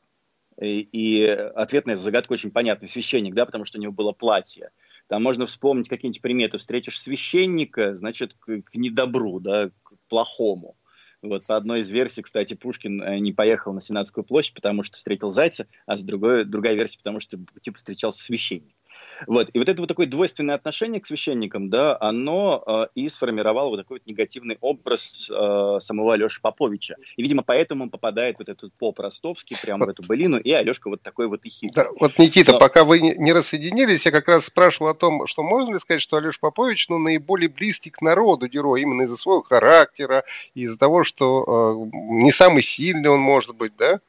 И, 0.59 0.81
и 0.91 1.25
ответ 1.25 1.87
на 1.87 1.91
эту 1.91 2.01
загадку 2.01 2.33
очень 2.33 2.51
понятный. 2.51 2.87
Священник, 2.87 3.33
да, 3.33 3.45
потому 3.45 3.65
что 3.65 3.79
у 3.79 3.81
него 3.81 3.91
было 3.91 4.11
платье. 4.11 4.69
Там 5.11 5.23
можно 5.23 5.45
вспомнить 5.45 5.89
какие-нибудь 5.89 6.21
приметы. 6.21 6.57
Встретишь 6.57 6.97
священника, 6.97 7.97
значит, 7.97 8.33
к, 8.39 8.61
к 8.61 8.75
недобру, 8.75 9.41
да, 9.41 9.69
к 9.83 9.93
плохому. 10.07 10.77
Вот 11.21 11.45
по 11.45 11.57
одной 11.57 11.81
из 11.81 11.89
версий, 11.89 12.21
кстати, 12.21 12.53
Пушкин 12.53 13.03
э, 13.03 13.19
не 13.19 13.33
поехал 13.33 13.73
на 13.73 13.81
Сенатскую 13.81 14.23
площадь, 14.23 14.53
потому 14.53 14.83
что 14.83 14.97
встретил 14.97 15.27
зайца, 15.27 15.67
а 15.85 15.97
с 15.97 16.03
другой, 16.05 16.45
другая 16.45 16.75
версия, 16.75 16.97
потому 16.97 17.19
что 17.19 17.37
типа 17.61 17.77
встречался 17.77 18.23
священник. 18.23 18.73
Вот. 19.27 19.49
И 19.53 19.59
вот 19.59 19.69
это 19.69 19.81
вот 19.81 19.87
такое 19.87 20.07
двойственное 20.07 20.55
отношение 20.55 21.01
к 21.01 21.05
священникам, 21.05 21.69
да, 21.69 21.97
оно 21.99 22.63
э, 22.65 22.87
и 22.95 23.09
сформировало 23.09 23.69
вот 23.69 23.77
такой 23.77 23.99
вот 23.99 24.07
негативный 24.07 24.57
образ 24.61 25.29
э, 25.29 25.79
самого 25.79 26.13
Алеши 26.13 26.41
Поповича. 26.41 26.95
И, 27.15 27.21
видимо, 27.21 27.43
поэтому 27.43 27.83
он 27.83 27.89
попадает 27.89 28.37
вот 28.39 28.49
этот 28.49 28.73
поп 28.73 28.99
ростовский 28.99 29.57
прямо 29.61 29.85
вот. 29.85 29.97
в 29.97 29.99
эту 29.99 30.07
былину, 30.07 30.37
и 30.37 30.51
Алешка 30.51 30.89
вот 30.89 31.01
такой 31.01 31.27
вот 31.27 31.45
и 31.45 31.49
хитрый. 31.49 31.85
Да, 31.85 31.91
вот, 31.99 32.17
Никита, 32.17 32.53
Но... 32.53 32.59
пока 32.59 32.83
вы 32.83 32.99
не 32.99 33.33
рассоединились, 33.33 34.05
я 34.05 34.11
как 34.11 34.27
раз 34.27 34.45
спрашивал 34.45 34.91
о 34.91 34.93
том, 34.93 35.27
что 35.27 35.43
можно 35.43 35.73
ли 35.73 35.79
сказать, 35.79 36.01
что 36.01 36.17
Алеша 36.17 36.37
Попович, 36.39 36.89
ну, 36.89 36.97
наиболее 36.97 37.49
близкий 37.49 37.89
к 37.89 38.01
народу 38.01 38.47
герой, 38.47 38.81
именно 38.81 39.03
из-за 39.03 39.17
своего 39.17 39.41
характера, 39.41 40.23
из-за 40.53 40.77
того, 40.77 41.03
что 41.03 41.89
э, 41.93 41.97
не 42.11 42.31
самый 42.31 42.63
сильный 42.63 43.09
он 43.09 43.19
может 43.19 43.55
быть, 43.55 43.73
да? 43.77 43.99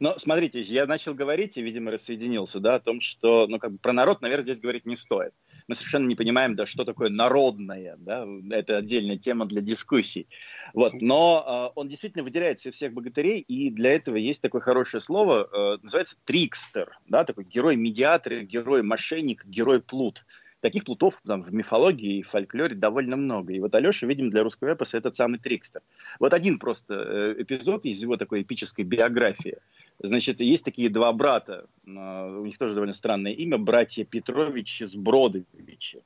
Но 0.00 0.18
смотрите, 0.18 0.60
я 0.60 0.86
начал 0.86 1.14
говорить 1.14 1.56
и, 1.56 1.62
видимо, 1.62 1.90
рассоединился, 1.90 2.60
да, 2.60 2.76
о 2.76 2.80
том, 2.80 3.00
что, 3.00 3.46
ну, 3.46 3.58
как 3.58 3.72
бы 3.72 3.78
про 3.78 3.92
народ, 3.92 4.22
наверное, 4.22 4.44
здесь 4.44 4.60
говорить 4.60 4.86
не 4.86 4.96
стоит. 4.96 5.32
Мы 5.68 5.74
совершенно 5.74 6.06
не 6.06 6.16
понимаем, 6.16 6.56
да, 6.56 6.66
что 6.66 6.84
такое 6.84 7.10
народное, 7.10 7.96
да, 7.98 8.26
это 8.50 8.78
отдельная 8.78 9.18
тема 9.18 9.46
для 9.46 9.60
дискуссий. 9.60 10.28
Вот, 10.72 10.94
но 10.94 11.72
э, 11.74 11.78
он 11.78 11.88
действительно 11.88 12.24
выделяется 12.24 12.68
из 12.68 12.74
всех 12.74 12.92
богатырей, 12.92 13.40
и 13.40 13.70
для 13.70 13.92
этого 13.92 14.16
есть 14.16 14.42
такое 14.42 14.60
хорошее 14.60 15.00
слово, 15.00 15.48
э, 15.52 15.78
называется 15.82 16.16
трикстер, 16.24 16.98
да, 17.06 17.24
такой 17.24 17.44
герой-медиатор, 17.44 18.40
герой-мошенник, 18.42 19.44
герой-плут. 19.46 20.24
Таких 20.64 20.84
плутов 20.84 21.20
там, 21.26 21.42
в 21.42 21.52
мифологии 21.52 22.20
и 22.20 22.22
фольклоре 22.22 22.74
довольно 22.74 23.16
много. 23.16 23.52
И 23.52 23.60
вот 23.60 23.74
Алеша, 23.74 24.06
видим, 24.06 24.30
для 24.30 24.42
русского 24.42 24.72
эпоса 24.72 24.96
этот 24.96 25.14
самый 25.14 25.38
Трикстер. 25.38 25.82
Вот 26.18 26.32
один 26.32 26.58
просто 26.58 26.94
э, 26.94 27.42
эпизод 27.42 27.84
из 27.84 28.00
его 28.00 28.16
такой 28.16 28.40
эпической 28.40 28.82
биографии. 28.82 29.58
Значит, 29.98 30.40
есть 30.40 30.64
такие 30.64 30.88
два 30.88 31.12
брата, 31.12 31.66
а, 31.86 32.38
у 32.38 32.46
них 32.46 32.56
тоже 32.56 32.72
довольно 32.72 32.94
странное 32.94 33.32
имя, 33.32 33.58
братья 33.58 34.04
Петровичи 34.04 34.84
с 34.84 34.96
Бродовичи. 34.96 36.02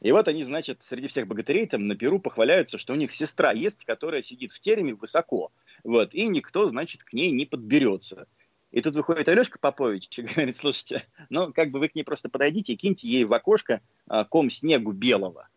И 0.00 0.12
вот 0.12 0.28
они, 0.28 0.44
значит, 0.44 0.78
среди 0.80 1.06
всех 1.08 1.26
богатырей 1.26 1.66
там 1.66 1.86
на 1.86 1.94
Перу 1.94 2.20
похваляются, 2.20 2.78
что 2.78 2.94
у 2.94 2.96
них 2.96 3.12
сестра 3.14 3.52
есть, 3.52 3.84
которая 3.84 4.22
сидит 4.22 4.52
в 4.52 4.60
тереме 4.60 4.94
высоко. 4.94 5.52
Вот, 5.84 6.14
и 6.14 6.26
никто, 6.26 6.66
значит, 6.68 7.04
к 7.04 7.12
ней 7.12 7.30
не 7.32 7.44
подберется. 7.44 8.28
И 8.70 8.80
тут 8.82 8.94
выходит 8.94 9.28
Алешка 9.28 9.58
Попович 9.58 10.18
и 10.18 10.22
говорит, 10.34 10.56
слушайте, 10.56 11.06
ну, 11.28 11.52
как 11.52 11.70
бы 11.70 11.78
вы 11.78 11.88
к 11.88 11.94
ней 11.94 12.04
просто 12.04 12.28
подойдите 12.28 12.72
и 12.72 12.76
киньте 12.76 13.08
ей 13.08 13.24
в 13.24 13.32
окошко 13.32 13.80
а, 14.06 14.24
ком 14.24 14.50
снегу 14.50 14.92
белого. 14.92 15.48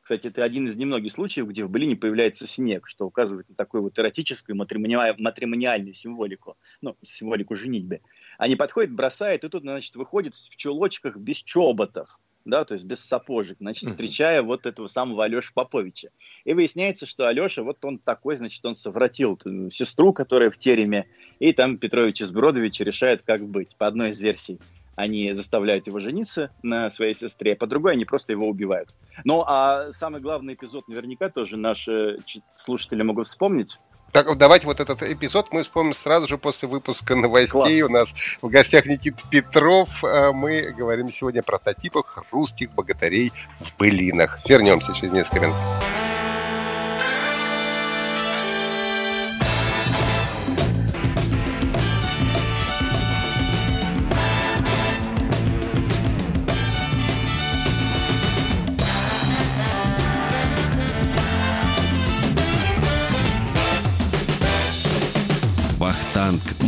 Кстати, 0.00 0.26
это 0.26 0.44
один 0.44 0.68
из 0.68 0.76
немногих 0.76 1.12
случаев, 1.12 1.48
где 1.48 1.64
в 1.64 1.70
Былине 1.70 1.96
появляется 1.96 2.46
снег, 2.46 2.86
что 2.86 3.06
указывает 3.06 3.48
на 3.48 3.54
такую 3.54 3.82
вот 3.82 3.98
эротическую 3.98 4.54
матримониальную 4.54 5.94
символику, 5.94 6.58
ну, 6.82 6.94
символику 7.00 7.56
женитьбы. 7.56 8.02
Они 8.36 8.54
подходят, 8.54 8.92
бросают, 8.92 9.44
и 9.44 9.48
тут, 9.48 9.62
значит, 9.62 9.96
выходит 9.96 10.34
в 10.34 10.56
чулочках 10.56 11.16
без 11.16 11.38
чоботов 11.38 12.20
да, 12.44 12.64
то 12.64 12.74
есть 12.74 12.84
без 12.84 13.00
сапожек, 13.00 13.58
значит, 13.58 13.88
встречая 13.90 14.42
вот 14.42 14.66
этого 14.66 14.86
самого 14.86 15.24
Алеша 15.24 15.50
Поповича. 15.54 16.10
И 16.44 16.52
выясняется, 16.52 17.06
что 17.06 17.26
Алеша, 17.26 17.62
вот 17.62 17.84
он 17.84 17.98
такой, 17.98 18.36
значит, 18.36 18.64
он 18.64 18.74
совратил 18.74 19.38
сестру, 19.70 20.12
которая 20.12 20.50
в 20.50 20.58
тереме, 20.58 21.06
и 21.38 21.52
там 21.52 21.78
Петрович 21.78 22.20
из 22.20 22.30
Бродовича 22.30 22.84
решает, 22.84 23.22
как 23.22 23.46
быть. 23.46 23.76
По 23.76 23.86
одной 23.86 24.10
из 24.10 24.20
версий 24.20 24.60
они 24.96 25.32
заставляют 25.32 25.86
его 25.86 25.98
жениться 25.98 26.50
на 26.62 26.90
своей 26.90 27.14
сестре, 27.14 27.54
а 27.54 27.56
по 27.56 27.66
другой 27.66 27.94
они 27.94 28.04
просто 28.04 28.32
его 28.32 28.46
убивают. 28.48 28.94
Ну, 29.24 29.42
а 29.46 29.92
самый 29.92 30.20
главный 30.20 30.54
эпизод 30.54 30.86
наверняка 30.88 31.30
тоже 31.30 31.56
наши 31.56 32.18
слушатели 32.54 33.02
могут 33.02 33.26
вспомнить. 33.26 33.78
Так, 34.14 34.32
давайте 34.36 34.68
вот 34.68 34.78
этот 34.78 35.02
эпизод 35.02 35.48
мы 35.50 35.64
вспомним 35.64 35.92
сразу 35.92 36.28
же 36.28 36.38
после 36.38 36.68
выпуска 36.68 37.16
новостей. 37.16 37.80
Класс. 37.80 37.90
У 37.90 37.92
нас 37.92 38.14
в 38.40 38.48
гостях 38.48 38.86
Никита 38.86 39.20
Петров. 39.28 39.88
А 40.04 40.30
мы 40.30 40.72
говорим 40.78 41.10
сегодня 41.10 41.40
о 41.40 41.42
прототипах 41.42 42.22
русских 42.30 42.70
богатырей 42.70 43.32
в 43.58 43.76
былинах. 43.76 44.38
Вернемся 44.48 44.94
через 44.94 45.12
несколько 45.12 45.46
минут. 45.46 45.56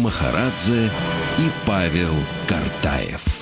Махарадзе 0.06 0.88
и 1.38 1.50
Павел 1.66 2.14
Картаев 2.46 3.35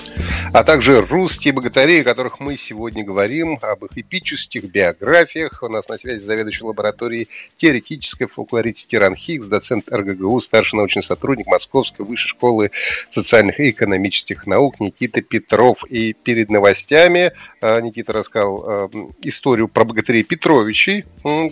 а 0.53 0.63
также 0.63 1.01
русские 1.01 1.53
богатыри, 1.53 2.01
о 2.01 2.03
которых 2.03 2.39
мы 2.39 2.57
сегодня 2.57 3.03
говорим, 3.03 3.59
об 3.61 3.85
их 3.85 3.97
эпических 3.97 4.65
биографиях. 4.65 5.61
У 5.61 5.67
нас 5.67 5.89
на 5.89 5.97
связи 5.97 6.19
заведующий 6.19 6.63
лабораторией 6.63 7.27
теоретической 7.57 8.27
фольклоритики 8.27 8.95
Ранхикс, 8.95 9.47
доцент 9.47 9.91
РГГУ, 9.91 10.39
старший 10.39 10.77
научный 10.77 11.03
сотрудник 11.03 11.47
Московской 11.47 12.05
высшей 12.05 12.29
школы 12.29 12.71
социальных 13.09 13.59
и 13.59 13.71
экономических 13.71 14.47
наук 14.47 14.79
Никита 14.79 15.21
Петров. 15.21 15.83
И 15.89 16.13
перед 16.13 16.49
новостями 16.49 17.31
э, 17.61 17.81
Никита 17.81 18.13
рассказал 18.13 18.63
э, 18.67 18.89
историю 19.23 19.67
про 19.67 19.83
богатырей 19.83 20.23
Петровичей, 20.23 21.05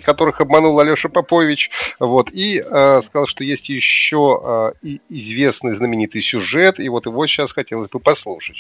которых 0.04 0.42
обманул 0.42 0.80
Алеша 0.80 1.10
Попович. 1.10 1.72
Вот, 2.00 2.30
и 2.32 2.64
э, 2.66 3.02
сказал, 3.02 3.28
что 3.28 3.44
есть 3.44 3.70
еще 3.70 4.74
известный 5.10 5.74
знаменитый 5.74 6.22
сюжет, 6.22 6.80
и 6.80 6.90
вот 6.90 7.06
его 7.06 7.26
сейчас 7.28 7.52
хотелось 7.52 7.90
бы 7.90 8.00
послушать. 8.00 8.53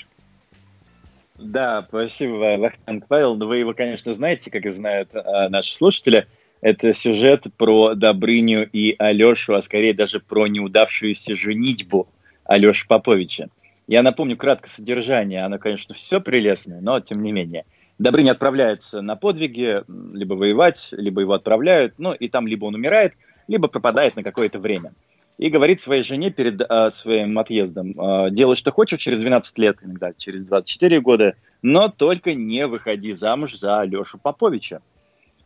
Да, 1.37 1.83
спасибо, 1.87 2.57
Вахтанг 2.57 3.07
Павел. 3.07 3.35
Вы 3.35 3.57
его, 3.57 3.73
конечно, 3.73 4.13
знаете, 4.13 4.51
как 4.51 4.65
и 4.65 4.69
знают 4.69 5.09
а, 5.13 5.49
наши 5.49 5.75
слушатели. 5.75 6.27
Это 6.61 6.93
сюжет 6.93 7.47
про 7.57 7.95
Добрыню 7.95 8.69
и 8.71 8.95
Алешу, 8.97 9.55
а 9.55 9.61
скорее 9.61 9.93
даже 9.93 10.19
про 10.19 10.47
неудавшуюся 10.47 11.35
женитьбу 11.35 12.07
Алеши 12.45 12.87
Поповича. 12.87 13.49
Я 13.87 14.01
напомню 14.01 14.37
кратко 14.37 14.69
содержание. 14.69 15.43
Оно, 15.43 15.57
конечно, 15.59 15.93
все 15.95 16.21
прелестное, 16.21 16.79
но 16.79 16.99
тем 16.99 17.21
не 17.21 17.31
менее. 17.31 17.65
Добрыня 17.99 18.31
отправляется 18.31 19.01
на 19.01 19.15
подвиги, 19.15 19.83
либо 19.87 20.33
воевать, 20.33 20.89
либо 20.91 21.21
его 21.21 21.33
отправляют, 21.33 21.95
ну 21.97 22.13
и 22.13 22.27
там 22.27 22.47
либо 22.47 22.65
он 22.65 22.75
умирает, 22.75 23.13
либо 23.47 23.67
пропадает 23.67 24.15
на 24.15 24.23
какое-то 24.23 24.59
время. 24.59 24.93
И 25.37 25.49
говорит 25.49 25.81
своей 25.81 26.03
жене 26.03 26.29
перед 26.29 26.61
э, 26.61 26.89
своим 26.91 27.37
отъездом, 27.39 27.99
э, 27.99 28.31
делай, 28.31 28.55
что 28.55 28.71
хочешь 28.71 28.99
через 28.99 29.21
12 29.21 29.57
лет, 29.57 29.77
иногда 29.81 30.13
через 30.13 30.43
24 30.43 31.01
года, 31.01 31.35
но 31.61 31.89
только 31.89 32.33
не 32.33 32.67
выходи 32.67 33.13
замуж 33.13 33.55
за 33.57 33.79
Алешу 33.79 34.19
Поповича. 34.19 34.81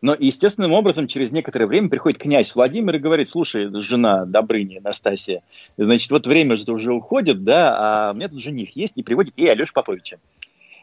Но 0.02 0.15
естественным 0.17 0.73
образом 0.73 1.08
через 1.08 1.32
некоторое 1.32 1.65
время 1.65 1.89
приходит 1.89 2.19
князь 2.19 2.54
Владимир 2.54 2.95
и 2.95 3.00
говорит, 3.00 3.30
слушай, 3.30 3.69
жена 3.82 4.26
Добрыни, 4.26 4.80
Настасия, 4.84 5.41
значит, 5.78 6.12
вот 6.12 6.28
время 6.28 6.58
же 6.58 6.71
уже 6.71 6.93
уходит, 6.93 7.43
да, 7.43 8.10
а 8.10 8.12
у 8.12 8.15
меня 8.15 8.28
тут 8.30 8.41
жених 8.41 8.76
есть, 8.76 8.93
и 8.95 9.04
приводит 9.04 9.38
ей 9.38 9.52
Алешу 9.52 9.73
Поповича. 9.73 10.19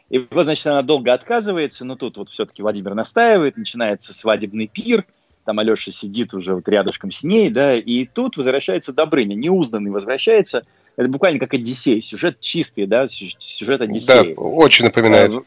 И 0.09 0.19
вот, 0.19 0.43
значит, 0.43 0.67
она 0.67 0.81
долго 0.81 1.13
отказывается, 1.13 1.85
но 1.85 1.95
тут 1.95 2.17
вот 2.17 2.29
все-таки 2.29 2.61
Владимир 2.61 2.93
настаивает, 2.93 3.57
начинается 3.57 4.13
свадебный 4.13 4.67
пир, 4.67 5.05
там 5.45 5.59
Алеша 5.59 5.91
сидит 5.91 6.33
уже 6.33 6.55
вот 6.55 6.67
рядышком 6.67 7.11
с 7.11 7.23
ней, 7.23 7.49
да, 7.49 7.75
и 7.75 8.05
тут 8.05 8.35
возвращается 8.35 8.91
Добрыня, 8.91 9.35
неузнанный 9.35 9.91
возвращается, 9.91 10.63
это 10.97 11.07
буквально 11.07 11.39
как 11.39 11.53
Одиссей, 11.53 12.01
сюжет 12.01 12.39
чистый, 12.39 12.87
да, 12.87 13.07
сюжет 13.07 13.81
Одиссея. 13.81 14.35
Да, 14.35 14.41
очень 14.41 14.85
напоминает. 14.85 15.43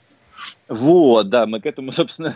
Вот, 0.69 1.29
да, 1.31 1.47
мы 1.47 1.61
к 1.61 1.67
этому, 1.67 1.93
собственно, 1.93 2.35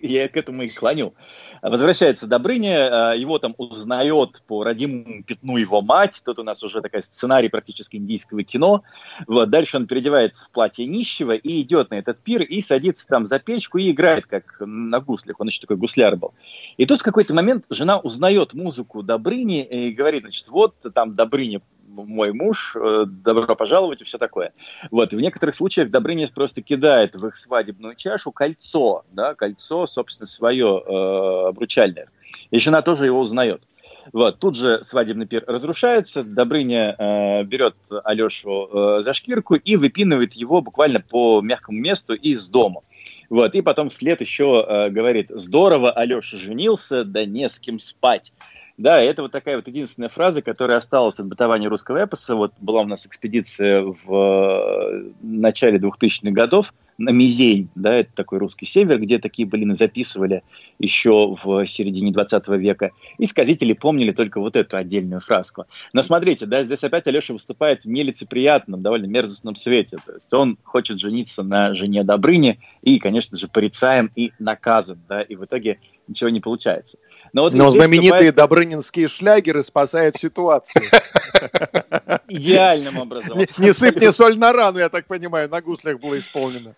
я 0.00 0.28
к 0.28 0.36
этому 0.36 0.62
и 0.62 0.68
клоню. 0.68 1.14
Возвращается 1.62 2.26
Добрыня, 2.26 3.10
а, 3.10 3.14
его 3.14 3.38
там 3.38 3.54
узнает 3.58 4.42
по 4.46 4.64
родимому 4.64 5.22
пятну 5.22 5.56
его 5.56 5.82
мать, 5.82 6.22
тут 6.24 6.38
у 6.38 6.42
нас 6.42 6.62
уже 6.62 6.80
такой 6.80 7.02
сценарий 7.02 7.48
практически 7.48 7.96
индийского 7.96 8.42
кино. 8.44 8.82
Вот, 9.26 9.50
дальше 9.50 9.76
он 9.76 9.86
переодевается 9.86 10.46
в 10.46 10.50
платье 10.50 10.86
нищего 10.86 11.32
и 11.32 11.60
идет 11.60 11.90
на 11.90 11.96
этот 11.96 12.20
пир 12.20 12.42
и 12.42 12.60
садится 12.60 13.06
там 13.06 13.26
за 13.26 13.38
печку 13.38 13.78
и 13.78 13.90
играет 13.90 14.26
как 14.26 14.56
на 14.60 15.00
гуслях, 15.00 15.40
он 15.40 15.48
еще 15.48 15.60
такой 15.60 15.76
гусляр 15.76 16.16
был. 16.16 16.32
И 16.76 16.86
тут 16.86 17.00
в 17.00 17.04
какой-то 17.04 17.34
момент 17.34 17.66
жена 17.70 17.98
узнает 17.98 18.54
музыку 18.54 19.02
Добрыни 19.02 19.62
и 19.62 19.92
говорит, 19.92 20.22
значит, 20.22 20.48
вот 20.48 20.74
там 20.94 21.14
Добрыня 21.14 21.60
мой 22.04 22.32
муж, 22.32 22.76
э, 22.76 23.04
добро 23.06 23.54
пожаловать 23.54 24.02
и 24.02 24.04
все 24.04 24.18
такое. 24.18 24.52
Вот, 24.90 25.12
в 25.12 25.20
некоторых 25.20 25.54
случаях 25.54 25.90
Добрыня 25.90 26.28
просто 26.28 26.62
кидает 26.62 27.14
в 27.14 27.26
их 27.26 27.36
свадебную 27.36 27.94
чашу 27.94 28.32
кольцо, 28.32 29.04
да, 29.12 29.34
кольцо, 29.34 29.86
собственно, 29.86 30.26
свое 30.26 30.82
э, 30.84 31.48
обручальное. 31.48 32.06
И 32.50 32.58
жена 32.58 32.82
тоже 32.82 33.06
его 33.06 33.20
узнает. 33.20 33.62
Вот, 34.12 34.38
тут 34.38 34.56
же 34.56 34.82
свадебный 34.84 35.26
пир 35.26 35.44
разрушается, 35.46 36.22
Добрыня 36.22 36.94
э, 36.96 37.42
берет 37.44 37.74
Алешу 38.04 38.68
э, 38.98 39.02
за 39.02 39.12
шкирку 39.12 39.56
и 39.56 39.76
выпинывает 39.76 40.34
его 40.34 40.60
буквально 40.60 41.00
по 41.00 41.40
мягкому 41.40 41.78
месту 41.78 42.14
из 42.14 42.46
дома. 42.48 42.82
Вот, 43.30 43.54
и 43.54 43.62
потом 43.62 43.88
вслед 43.88 44.20
еще 44.20 44.64
э, 44.66 44.90
говорит, 44.90 45.30
здорово 45.30 45.90
Алеша 45.90 46.36
женился, 46.36 47.04
да 47.04 47.24
не 47.24 47.48
с 47.48 47.58
кем 47.58 47.78
спать. 47.78 48.32
Да, 48.78 49.00
это 49.00 49.22
вот 49.22 49.32
такая 49.32 49.56
вот 49.56 49.66
единственная 49.68 50.10
фраза, 50.10 50.42
которая 50.42 50.76
осталась 50.76 51.18
от 51.18 51.26
бытования 51.26 51.68
русского 51.68 52.04
эпоса. 52.04 52.36
Вот 52.36 52.52
была 52.60 52.82
у 52.82 52.86
нас 52.86 53.06
экспедиция 53.06 53.82
в 53.82 54.12
э, 54.12 55.12
начале 55.22 55.78
2000-х 55.78 56.30
годов 56.30 56.74
на 56.98 57.10
Мизень, 57.10 57.68
да, 57.74 57.94
это 57.94 58.10
такой 58.14 58.38
русский 58.38 58.66
север, 58.66 58.98
где 58.98 59.18
такие 59.18 59.46
былины 59.46 59.74
записывали 59.74 60.42
еще 60.78 61.36
в 61.42 61.66
середине 61.66 62.12
20 62.12 62.48
века. 62.48 62.90
И 63.18 63.26
сказители 63.26 63.72
помнили 63.72 64.12
только 64.12 64.40
вот 64.40 64.56
эту 64.56 64.76
отдельную 64.76 65.20
фразку. 65.20 65.64
Но 65.92 66.02
смотрите, 66.02 66.46
да, 66.46 66.62
здесь 66.62 66.84
опять 66.84 67.06
Алеша 67.06 67.32
выступает 67.32 67.84
в 67.84 67.88
нелицеприятном, 67.88 68.82
довольно 68.82 69.06
мерзостном 69.06 69.56
свете. 69.56 69.98
То 70.04 70.12
есть 70.12 70.32
он 70.32 70.58
хочет 70.62 70.98
жениться 70.98 71.42
на 71.42 71.74
жене 71.74 72.04
Добрыни 72.04 72.58
и, 72.82 72.98
конечно 72.98 73.36
же, 73.36 73.48
порицаем 73.48 74.10
и 74.14 74.32
наказан, 74.38 75.00
да, 75.08 75.22
и 75.22 75.34
в 75.34 75.44
итоге 75.44 75.78
ничего 76.08 76.30
не 76.30 76.40
получается. 76.40 76.98
Но, 77.32 77.42
вот 77.42 77.54
Но 77.54 77.70
знаменитые 77.70 78.10
вступает... 78.10 78.34
добрынинские 78.34 79.08
шлягеры 79.08 79.64
спасают 79.64 80.16
ситуацию. 80.16 80.82
Идеальным 82.28 82.98
образом. 82.98 83.38
Не, 83.38 83.46
не 83.58 83.72
сыпь 83.72 83.96
мне 83.96 84.12
соль 84.12 84.38
на 84.38 84.52
рану, 84.52 84.78
я 84.78 84.88
так 84.88 85.06
понимаю, 85.06 85.48
на 85.48 85.60
гуслях 85.60 86.00
было 86.00 86.18
исполнено. 86.18 86.74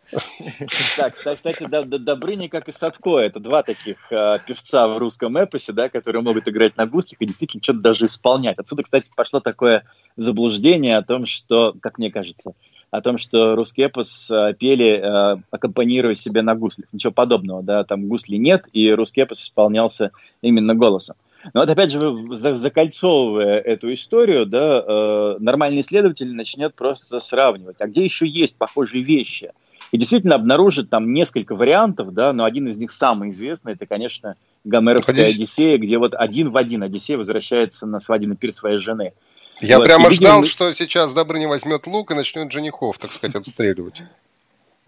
Так, 0.97 1.15
кстати, 1.15 1.67
Добрыни, 1.69 2.49
как 2.49 2.69
и 2.69 2.73
Садко, 2.73 3.19
это 3.19 3.41
два 3.41 3.63
таких 3.63 3.97
э, 4.11 4.39
певца 4.47 4.89
в 4.89 4.99
русском 4.99 5.37
эпосе, 5.37 5.73
да, 5.73 5.89
которые 5.89 6.23
могут 6.23 6.49
играть 6.49 6.77
на 6.77 6.87
гуслях 6.87 7.21
и 7.21 7.27
действительно 7.27 7.63
что-то 7.63 7.81
даже 7.81 8.07
исполнять. 8.07 8.59
Отсюда, 8.59 8.83
кстати, 8.83 9.11
пошло 9.15 9.41
такое 9.41 9.85
заблуждение 10.17 10.97
о 10.97 11.03
том, 11.03 11.27
что, 11.27 11.75
как 11.81 11.99
мне 11.99 12.11
кажется, 12.11 12.53
о 12.91 13.01
том, 13.01 13.19
что 13.19 13.55
русский 13.55 13.83
эпос 13.83 14.31
э, 14.31 14.55
пели, 14.59 14.99
э, 14.99 15.41
аккомпанируя 15.51 16.15
себе 16.15 16.43
на 16.43 16.55
гуслях. 16.55 16.89
Ничего 16.93 17.13
подобного, 17.13 17.63
да, 17.63 17.85
там 17.85 18.09
гусли 18.09 18.37
нет, 18.37 18.67
и 18.73 18.91
русский 18.93 19.23
эпос 19.23 19.43
исполнялся 19.43 20.11
именно 20.41 20.75
голосом. 20.75 21.17
Но 21.55 21.61
вот 21.61 21.71
опять 21.71 21.93
же, 21.93 22.01
закольцовывая 22.35 23.59
эту 23.59 23.93
историю, 23.93 24.47
да, 24.47 24.85
э, 24.87 25.37
нормальный 25.39 25.81
исследователь 25.81 26.35
начнет 26.35 26.75
просто 26.75 27.21
сравнивать, 27.21 27.81
а 27.81 27.87
где 27.87 28.03
еще 28.03 28.27
есть 28.27 28.57
похожие 28.57 29.05
вещи. 29.05 29.53
И 29.91 29.97
действительно 29.97 30.35
обнаружит 30.35 30.91
там 30.91 31.13
несколько 31.13 31.55
вариантов, 31.55 32.13
да, 32.13 32.33
но 32.33 32.45
один 32.45 32.69
из 32.69 32.77
них 32.77 32.91
самый 32.91 33.31
известный, 33.31 33.73
это, 33.73 33.87
конечно, 33.87 34.37
Гомеровская 34.65 35.29
Одиссея, 35.29 35.79
где 35.79 35.99
вот 35.99 36.15
один 36.15 36.51
в 36.51 36.57
один 36.57 36.83
Одиссей 36.83 37.17
возвращается 37.17 37.87
на 37.87 37.99
свадебный 37.99 38.37
пир 38.37 38.53
своей 38.53 38.79
жены. 38.79 39.13
Я 39.61 39.79
вот, 39.79 39.87
прямо 39.87 40.11
ждал, 40.11 40.41
видим... 40.41 40.51
что 40.51 40.73
сейчас 40.73 41.13
Добрыня 41.13 41.49
возьмет 41.49 41.87
лук 41.87 42.11
и 42.11 42.15
начнет 42.15 42.51
женихов, 42.53 42.99
так 42.99 43.11
сказать, 43.11 43.37
отстреливать. 43.37 44.03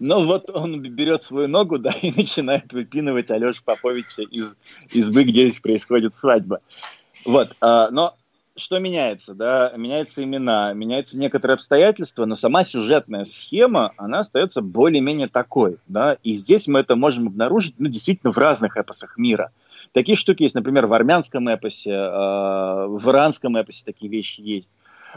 Ну 0.03 0.25
вот 0.25 0.49
он 0.49 0.81
берет 0.81 1.21
свою 1.21 1.47
ногу, 1.47 1.77
да, 1.79 1.91
и 2.01 2.11
начинает 2.11 2.73
выпинывать 2.73 3.29
Алешу 3.29 3.61
Поповича 3.63 4.23
из 4.23 4.55
избы, 4.89 5.25
где 5.25 5.47
здесь 5.47 5.59
происходит 5.61 6.15
свадьба. 6.15 6.59
Вот, 7.23 7.55
а, 7.61 7.91
но 7.91 8.15
что 8.55 8.79
меняется, 8.79 9.33
да? 9.33 9.71
Меняются 9.77 10.23
имена, 10.23 10.73
меняются 10.73 11.17
некоторые 11.19 11.53
обстоятельства, 11.53 12.25
но 12.25 12.35
сама 12.35 12.63
сюжетная 12.63 13.25
схема, 13.25 13.93
она 13.97 14.19
остается 14.19 14.61
более-менее 14.61 15.27
такой, 15.27 15.77
да? 15.87 16.17
И 16.23 16.35
здесь 16.35 16.67
мы 16.67 16.79
это 16.79 16.95
можем 16.95 17.27
обнаружить, 17.27 17.75
ну, 17.77 17.87
действительно, 17.87 18.31
в 18.31 18.37
разных 18.37 18.77
эпосах 18.77 19.17
мира. 19.17 19.51
Такие 19.93 20.15
штуки 20.15 20.43
есть, 20.43 20.55
например, 20.55 20.87
в 20.87 20.93
армянском 20.93 21.47
эпосе, 21.49 21.91
э, 21.91 22.87
в 22.87 23.09
иранском 23.09 23.57
эпосе 23.57 23.83
такие 23.85 24.09
вещи 24.09 24.39
есть. 24.41 24.71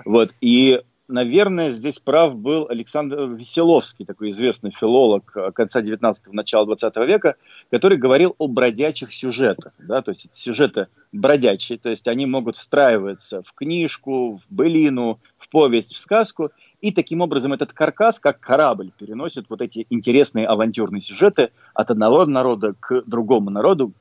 Вот. 0.04 0.30
И, 0.40 0.80
наверное, 1.06 1.70
здесь 1.70 2.00
прав 2.00 2.34
был 2.34 2.66
Александр 2.68 3.22
Веселовский, 3.22 4.04
такой 4.04 4.30
известный 4.30 4.72
филолог 4.72 5.30
э, 5.36 5.52
конца 5.52 5.80
19-го, 5.80 6.32
начала 6.32 6.66
20 6.66 6.96
века, 7.06 7.36
который 7.70 7.98
говорил 7.98 8.34
о 8.38 8.48
бродячих 8.48 9.12
сюжетах. 9.12 9.74
Да? 9.78 10.02
То 10.02 10.10
есть 10.10 10.28
сюжеты 10.32 10.88
бродячие, 11.12 11.78
то 11.78 11.90
есть 11.90 12.08
они 12.08 12.26
могут 12.26 12.56
встраиваться 12.56 13.42
в 13.44 13.52
книжку, 13.52 14.38
в 14.38 14.52
былину, 14.52 15.20
в 15.38 15.50
повесть, 15.50 15.94
в 15.94 15.98
сказку, 15.98 16.50
и 16.80 16.90
таким 16.90 17.20
образом 17.20 17.52
этот 17.52 17.72
каркас, 17.72 18.18
как 18.18 18.40
корабль, 18.40 18.90
переносит 18.98 19.46
вот 19.48 19.62
эти 19.62 19.86
интересные 19.88 20.48
авантюрные 20.48 21.00
сюжеты 21.00 21.50
от 21.74 21.92
одного 21.92 22.26
народа 22.26 22.74
к 22.80 23.02
другому 23.06 23.50
народу, 23.50 23.92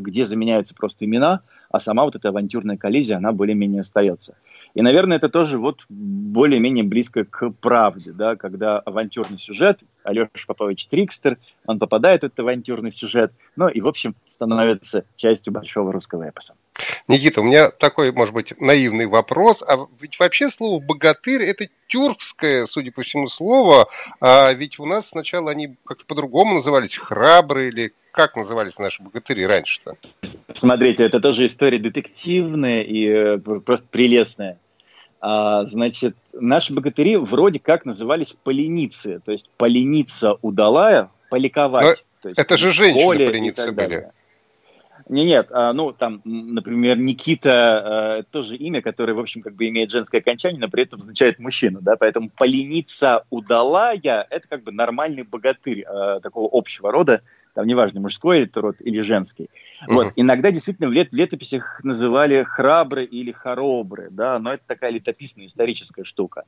где 0.00 0.24
заменяются 0.24 0.74
просто 0.74 1.04
имена, 1.04 1.40
а 1.70 1.78
сама 1.78 2.04
вот 2.04 2.16
эта 2.16 2.28
авантюрная 2.28 2.76
коллизия, 2.76 3.16
она 3.16 3.32
более-менее 3.32 3.80
остается. 3.80 4.36
И, 4.74 4.82
наверное, 4.82 5.16
это 5.16 5.28
тоже 5.28 5.58
вот 5.58 5.84
более-менее 5.88 6.84
близко 6.84 7.24
к 7.24 7.50
правде, 7.50 8.12
да, 8.12 8.36
когда 8.36 8.78
авантюрный 8.80 9.38
сюжет, 9.38 9.80
Алеша 10.02 10.28
Попович 10.46 10.86
Трикстер, 10.86 11.38
он 11.66 11.78
попадает 11.78 12.22
в 12.22 12.24
этот 12.26 12.40
авантюрный 12.40 12.90
сюжет, 12.90 13.32
ну 13.56 13.68
и, 13.68 13.80
в 13.80 13.88
общем, 13.88 14.14
становится 14.26 15.04
частью 15.16 15.52
большого 15.52 15.92
русского 15.92 16.28
эпоса. 16.28 16.54
Никита, 17.08 17.40
у 17.40 17.44
меня 17.44 17.70
такой, 17.70 18.12
может 18.12 18.34
быть, 18.34 18.54
наивный 18.60 19.06
вопрос. 19.06 19.62
А 19.62 19.86
ведь 20.00 20.18
вообще 20.18 20.48
слово 20.50 20.80
«богатырь»— 20.80 21.42
это 21.44 21.68
тюркское, 21.88 22.66
судя 22.66 22.92
по 22.92 23.02
всему, 23.02 23.26
слово. 23.26 23.88
А 24.20 24.52
ведь 24.52 24.78
у 24.78 24.86
нас 24.86 25.08
сначала 25.08 25.50
они 25.50 25.76
как-то 25.84 26.06
по-другому 26.06 26.54
назывались, 26.54 26.96
храбрые 26.96 27.68
или 27.70 27.92
как 28.12 28.36
назывались 28.36 28.78
наши 28.78 29.02
богатыри 29.02 29.44
раньше-то? 29.44 29.96
Смотрите, 30.54 31.04
это 31.04 31.20
тоже 31.20 31.46
история 31.46 31.78
детективная 31.78 32.82
и 32.82 33.06
э, 33.06 33.38
просто 33.38 33.86
прелестная. 33.90 34.58
А, 35.20 35.66
значит, 35.66 36.16
наши 36.32 36.72
богатыри 36.72 37.16
вроде 37.16 37.60
как 37.60 37.84
назывались 37.84 38.32
поленицы, 38.32 39.20
то 39.24 39.32
есть 39.32 39.50
поленица 39.56 40.34
удалая, 40.40 41.10
поликовать. 41.30 42.04
Но 42.24 42.30
это 42.36 42.56
же 42.56 42.72
женщины 42.72 43.06
поленицы 43.06 43.72
были. 43.72 44.10
Не, 45.10 45.24
нет, 45.24 45.48
а, 45.50 45.72
ну 45.72 45.92
там, 45.92 46.22
например, 46.24 46.96
Никита 46.96 48.18
а, 48.18 48.22
тоже 48.22 48.56
имя, 48.56 48.80
которое, 48.80 49.12
в 49.12 49.18
общем, 49.18 49.42
как 49.42 49.56
бы 49.56 49.68
имеет 49.68 49.90
женское 49.90 50.18
окончание, 50.18 50.60
но 50.60 50.68
при 50.68 50.84
этом 50.84 51.00
означает 51.00 51.40
мужчину, 51.40 51.80
да, 51.82 51.96
поэтому 51.96 52.30
поленица 52.30 53.24
удалая– 53.28 54.26
это 54.30 54.46
как 54.48 54.62
бы 54.62 54.70
нормальный 54.70 55.24
богатырь 55.24 55.82
а, 55.82 56.20
такого 56.20 56.48
общего 56.52 56.92
рода, 56.92 57.22
там 57.54 57.66
неважно, 57.66 58.00
мужской 58.00 58.40
это 58.40 58.60
род 58.60 58.76
или 58.80 59.00
женский. 59.00 59.44
Uh-huh. 59.44 59.94
Вот, 59.94 60.12
иногда 60.16 60.50
действительно 60.50 60.88
в, 60.88 60.92
лет, 60.92 61.10
в 61.10 61.16
летописях 61.16 61.82
называли 61.82 62.42
храбры 62.44 63.04
или 63.04 63.32
хоробры, 63.32 64.08
да, 64.10 64.38
но 64.38 64.54
это 64.54 64.62
такая 64.66 64.90
летописная 64.90 65.46
историческая 65.46 66.04
штука. 66.04 66.44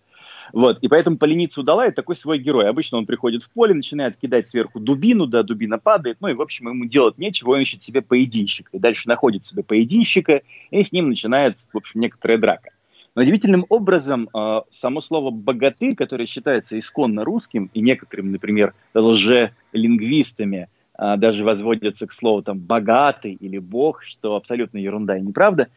Вот, 0.53 0.79
и 0.81 0.89
поэтому 0.89 1.17
поленица 1.17 1.61
удала 1.61 1.87
это 1.87 1.97
такой 1.97 2.17
свой 2.17 2.39
герой. 2.39 2.69
Обычно 2.69 2.99
он 2.99 3.07
приходит 3.07 3.43
в 3.43 3.51
поле, 3.51 3.75
начинает 3.75 4.17
кидать 4.17 4.47
сверху 4.47 4.81
дубину, 4.81 5.27
да, 5.27 5.43
дубина 5.43 5.79
падает, 5.79 6.19
ну 6.21 6.29
и, 6.29 6.35
в 6.35 6.43
общем, 6.43 6.69
ему 6.69 6.85
делать 6.85 7.19
нечего, 7.19 7.51
он 7.51 7.61
ищет 7.61 7.83
себе 7.83 8.03
поединщика. 8.03 8.71
И 8.73 8.79
дальше 8.79 9.09
находит 9.09 9.45
себе 9.45 9.63
поединщика, 9.63 10.43
и 10.71 10.83
с 10.83 10.93
ним 10.93 11.09
начинается, 11.09 11.69
в 11.73 11.77
общем, 11.77 12.01
некоторая 12.01 12.39
драка. 12.39 12.71
Но 13.15 13.23
удивительным 13.23 13.67
образом 13.69 14.29
э, 14.35 14.61
само 14.71 15.01
слово 15.03 15.31
«богатырь», 15.31 15.95
которое 15.95 16.27
считается 16.27 16.79
исконно 16.79 17.25
русским, 17.25 17.71
и 17.75 17.81
некоторым, 17.81 18.33
например, 18.33 18.75
лже-лингвистами 18.95 20.69
даже 20.97 21.45
возводятся 21.45 22.07
к 22.07 22.13
слову 22.13 22.43
там 22.43 22.59
«богатый» 22.59 23.33
или 23.33 23.59
«бог», 23.59 24.03
что 24.03 24.37
абсолютно 24.37 24.79
ерунда 24.79 25.17
и 25.17 25.23
неправда, 25.23 25.69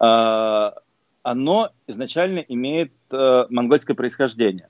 э, 0.00 0.70
оно 1.22 1.70
изначально 1.86 2.40
имеет 2.40 2.92
э, 3.10 3.44
монгольское 3.50 3.96
происхождение. 3.96 4.68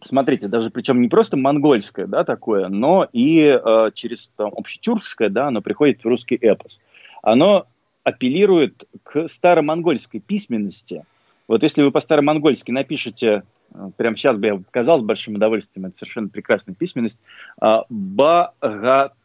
Смотрите, 0.00 0.48
даже 0.48 0.70
причем 0.70 1.00
не 1.00 1.08
просто 1.08 1.36
монгольское, 1.36 2.06
да, 2.06 2.24
такое, 2.24 2.68
но 2.68 3.08
и 3.12 3.40
э, 3.40 3.90
через 3.94 4.30
там, 4.36 4.52
общетюркское, 4.56 5.28
да, 5.28 5.48
оно 5.48 5.60
приходит 5.60 6.02
в 6.02 6.06
русский 6.06 6.36
эпос. 6.36 6.80
Оно 7.22 7.66
апеллирует 8.04 8.84
к 9.02 9.28
старомонгольской 9.28 10.20
письменности– 10.20 11.04
вот 11.48 11.62
если 11.62 11.82
вы 11.82 11.90
по-старомонгольски 11.90 12.70
напишете, 12.70 13.42
э, 13.74 13.90
прямо 13.96 14.16
сейчас 14.16 14.36
бы 14.36 14.46
я 14.46 14.56
показал 14.56 14.98
с 14.98 15.02
большим 15.02 15.36
удовольствием, 15.36 15.86
это 15.86 15.96
совершенно 15.96 16.28
прекрасная 16.28 16.74
письменность, 16.74 17.20
э, 17.60 17.78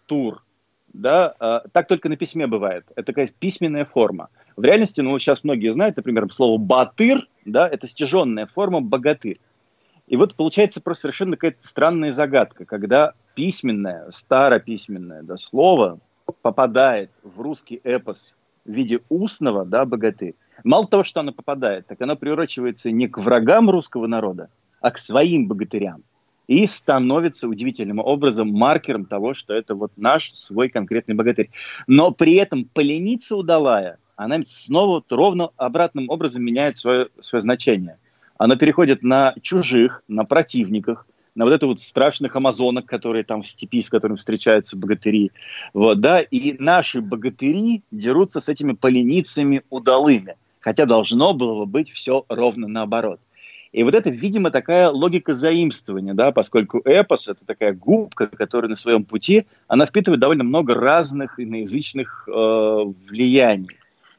багатур, 0.04 0.44
да, 0.94 1.34
э, 1.40 1.60
так 1.72 1.88
только 1.88 2.10
на 2.10 2.18
письме 2.18 2.48
бывает. 2.48 2.86
Это 2.96 3.08
такая 3.08 3.28
письменная 3.28 3.86
форма. 3.86 4.30
В 4.56 4.64
реальности, 4.64 5.02
ну, 5.02 5.18
сейчас 5.18 5.44
многие 5.44 5.72
знают, 5.72 5.98
например, 5.98 6.32
слово 6.32 6.58
батыр, 6.58 7.28
да, 7.46 7.68
это 7.68 7.88
стяженная 7.88 8.46
форма 8.46 8.82
богатырь. 8.82 9.40
И 10.08 10.18
вот 10.18 10.36
получается 10.36 10.82
просто 10.82 11.04
совершенно 11.04 11.38
какая-то 11.38 11.66
странная 11.66 12.14
загадка, 12.14 12.66
когда 12.66 13.14
письменное, 13.36 14.12
старописьменное 14.12 15.24
да, 15.24 15.38
слово 15.38 16.00
попадает 16.42 17.10
в 17.24 17.42
русский 17.42 17.80
эпос 17.84 18.36
в 18.66 18.72
виде 18.72 19.00
устного, 19.10 19.66
да, 19.66 19.86
богатырь, 19.86 20.36
Мало 20.64 20.88
того, 20.88 21.04
что 21.04 21.22
она 21.22 21.32
попадает, 21.32 21.88
так 21.88 22.00
она 22.02 22.16
приурочивается 22.16 22.92
не 22.92 23.08
к 23.08 23.18
врагам 23.18 23.70
русского 23.70 24.08
народа, 24.08 24.50
а 24.82 24.92
к 24.92 24.98
своим 24.98 25.48
богатырям. 25.48 26.04
И 26.48 26.66
становится 26.66 27.48
удивительным 27.48 28.00
образом 28.00 28.52
маркером 28.52 29.06
того, 29.06 29.34
что 29.34 29.54
это 29.54 29.76
вот 29.76 29.92
наш 29.96 30.34
свой 30.34 30.70
конкретный 30.70 31.16
богатырь. 31.16 31.50
Но 31.88 32.12
при 32.12 32.36
этом 32.36 32.66
поленица 32.66 33.36
удалая, 33.36 33.98
она 34.16 34.40
снова 34.46 34.96
вот 34.96 35.12
ровно 35.12 35.50
обратным 35.58 36.10
образом 36.10 36.44
меняет 36.44 36.78
свое, 36.78 37.08
свое 37.20 37.42
значение. 37.42 37.98
Она 38.38 38.58
переходит 38.58 39.04
на 39.04 39.34
чужих, 39.42 40.04
на 40.08 40.26
противниках, 40.26 41.08
на 41.36 41.46
вот 41.46 41.54
это 41.54 41.66
вот 41.66 41.82
страшных 41.82 42.36
амазонок, 42.36 42.86
которые 42.86 43.24
там 43.24 43.42
в 43.42 43.48
степи, 43.48 43.82
с 43.82 43.90
которыми 43.90 44.18
встречаются 44.18 44.78
богатыри. 44.78 45.32
Вот, 45.74 46.02
да, 46.02 46.20
и 46.20 46.56
наши 46.60 47.02
богатыри 47.02 47.84
дерутся 47.90 48.40
с 48.40 48.50
этими 48.50 48.74
поленицами 48.74 49.64
удалыми 49.70 50.36
хотя 50.64 50.86
должно 50.86 51.34
было 51.34 51.60
бы 51.60 51.66
быть 51.66 51.92
все 51.92 52.26
ровно 52.30 52.68
наоборот. 52.68 53.20
И 53.74 53.82
вот 53.82 53.96
это, 53.96 54.12
видимо, 54.12 54.52
такая 54.52 54.90
логика 54.90 55.34
заимствования, 55.34 56.14
да, 56.14 56.32
поскольку 56.32 56.80
эпос— 56.86 57.28
это 57.28 57.44
такая 57.44 57.74
губка, 57.74 58.28
которая 58.28 58.70
на 58.70 58.76
своем 58.76 59.04
пути, 59.04 59.48
она 59.68 59.88
впитывает 59.88 60.22
довольно 60.22 60.44
много 60.44 60.76
разных 60.76 61.40
иноязычных 61.40 62.28
э, 62.28 62.32
влияний. 62.32 63.70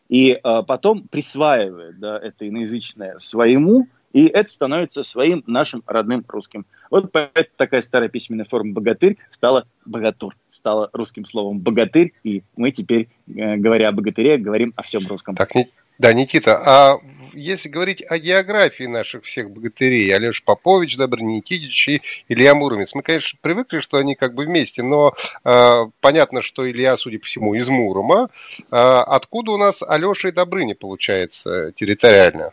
И 0.08 0.32
э, 0.32 0.62
потом 0.66 1.06
присваивает 1.06 2.00
да, 2.00 2.18
это 2.18 2.48
иноязычное 2.48 3.18
своему, 3.18 3.86
и 4.12 4.26
это 4.26 4.50
становится 4.50 5.04
своим 5.04 5.44
нашим 5.46 5.84
родным 5.86 6.24
русским. 6.26 6.66
Вот 6.90 7.12
поэтому 7.12 7.46
такая 7.56 7.80
старая 7.80 8.08
письменная 8.08 8.46
форма 8.46 8.72
«богатырь» 8.72 9.18
стала 9.30 9.66
«богатур», 9.86 10.36
стала 10.48 10.90
русским 10.92 11.24
словом 11.24 11.60
«богатырь», 11.60 12.12
и 12.24 12.42
мы 12.56 12.72
теперь, 12.72 13.08
э, 13.28 13.56
говоря 13.56 13.88
о 13.88 13.92
богатыре, 13.92 14.36
говорим 14.36 14.72
о 14.74 14.82
всем 14.82 15.06
русском. 15.06 15.36
Так, 15.36 15.52
да, 15.98 16.12
Никита, 16.12 16.58
а 16.58 16.96
если 17.34 17.68
говорить 17.68 18.02
о 18.08 18.18
географии 18.18 18.84
наших 18.84 19.24
всех 19.24 19.50
богатырей, 19.50 20.14
Алеш 20.14 20.42
Попович, 20.42 20.96
Добрый 20.96 21.24
Никитич 21.24 21.88
и 21.88 22.02
Илья 22.28 22.54
Муромец, 22.54 22.94
мы, 22.94 23.02
конечно, 23.02 23.38
привыкли, 23.42 23.80
что 23.80 23.98
они 23.98 24.14
как 24.14 24.34
бы 24.34 24.44
вместе, 24.44 24.82
но 24.82 25.12
э, 25.44 25.84
понятно, 26.00 26.42
что 26.42 26.70
Илья, 26.70 26.96
судя 26.96 27.18
по 27.18 27.26
всему, 27.26 27.54
из 27.54 27.68
Мурома. 27.68 28.28
Э, 28.70 29.02
откуда 29.06 29.52
у 29.52 29.56
нас 29.56 29.82
Алеша 29.82 30.28
и 30.28 30.32
Добрыня, 30.32 30.74
получается, 30.74 31.72
территориально? 31.72 32.52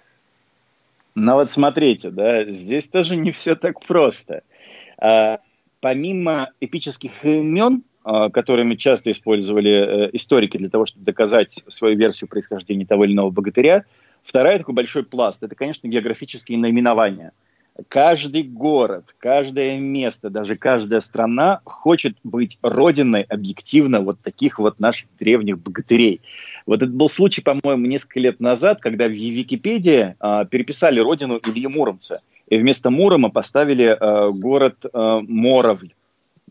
Ну 1.15 1.34
вот 1.34 1.50
смотрите, 1.50 2.10
да, 2.10 2.46
здесь 2.46 2.88
тоже 2.88 3.15
не 3.15 3.32
все 3.32 3.56
так 3.56 3.82
просто. 3.82 4.44
А, 4.98 5.39
помимо 5.82 6.52
эпических 6.62 7.26
имен, 7.26 7.84
а, 8.04 8.30
которыми 8.30 8.76
часто 8.76 9.12
использовали 9.12 9.72
э, 9.72 10.10
историки 10.13 10.58
для 10.58 10.70
того, 10.70 10.86
чтобы 10.86 11.06
доказать 11.06 11.63
свою 11.67 11.98
версию 11.98 12.30
происхождения 12.30 12.86
того 12.86 13.06
или 13.06 13.13
иного 13.13 13.30
богатыря. 13.30 13.86
Вторая 14.23 14.57
такой 14.60 14.75
большой 14.75 15.03
пласт– 15.03 15.43
это, 15.43 15.55
конечно, 15.55 15.88
географические 15.88 16.57
наименования. 16.57 17.31
Каждый 17.88 18.43
город, 18.43 19.15
каждое 19.17 19.79
место, 19.79 20.29
даже 20.29 20.57
каждая 20.57 20.99
страна 20.99 21.62
хочет 21.63 22.17
быть 22.23 22.57
родиной 22.62 23.21
объективно 23.23 24.01
вот 24.01 24.19
таких 24.21 24.60
вот 24.60 24.79
наших 24.79 25.07
древних 25.17 25.57
богатырей. 25.60 26.21
Вот 26.67 26.81
это 26.84 26.91
был 26.91 27.07
случай, 27.07 27.41
по-моему, 27.41 27.86
несколько 27.86 28.19
лет 28.19 28.39
назад, 28.39 28.81
когда 28.81 29.07
в 29.07 29.12
Википедии 29.12 30.15
э, 30.19 30.45
переписали 30.49 30.99
родину 30.99 31.39
Ильи 31.45 31.67
Муромца. 31.67 32.21
И 32.49 32.57
вместо 32.57 32.91
Мурома 32.91 33.29
поставили 33.29 33.86
э, 33.86 34.31
город 34.31 34.86
э, 34.86 35.19
Моровль 35.27 35.93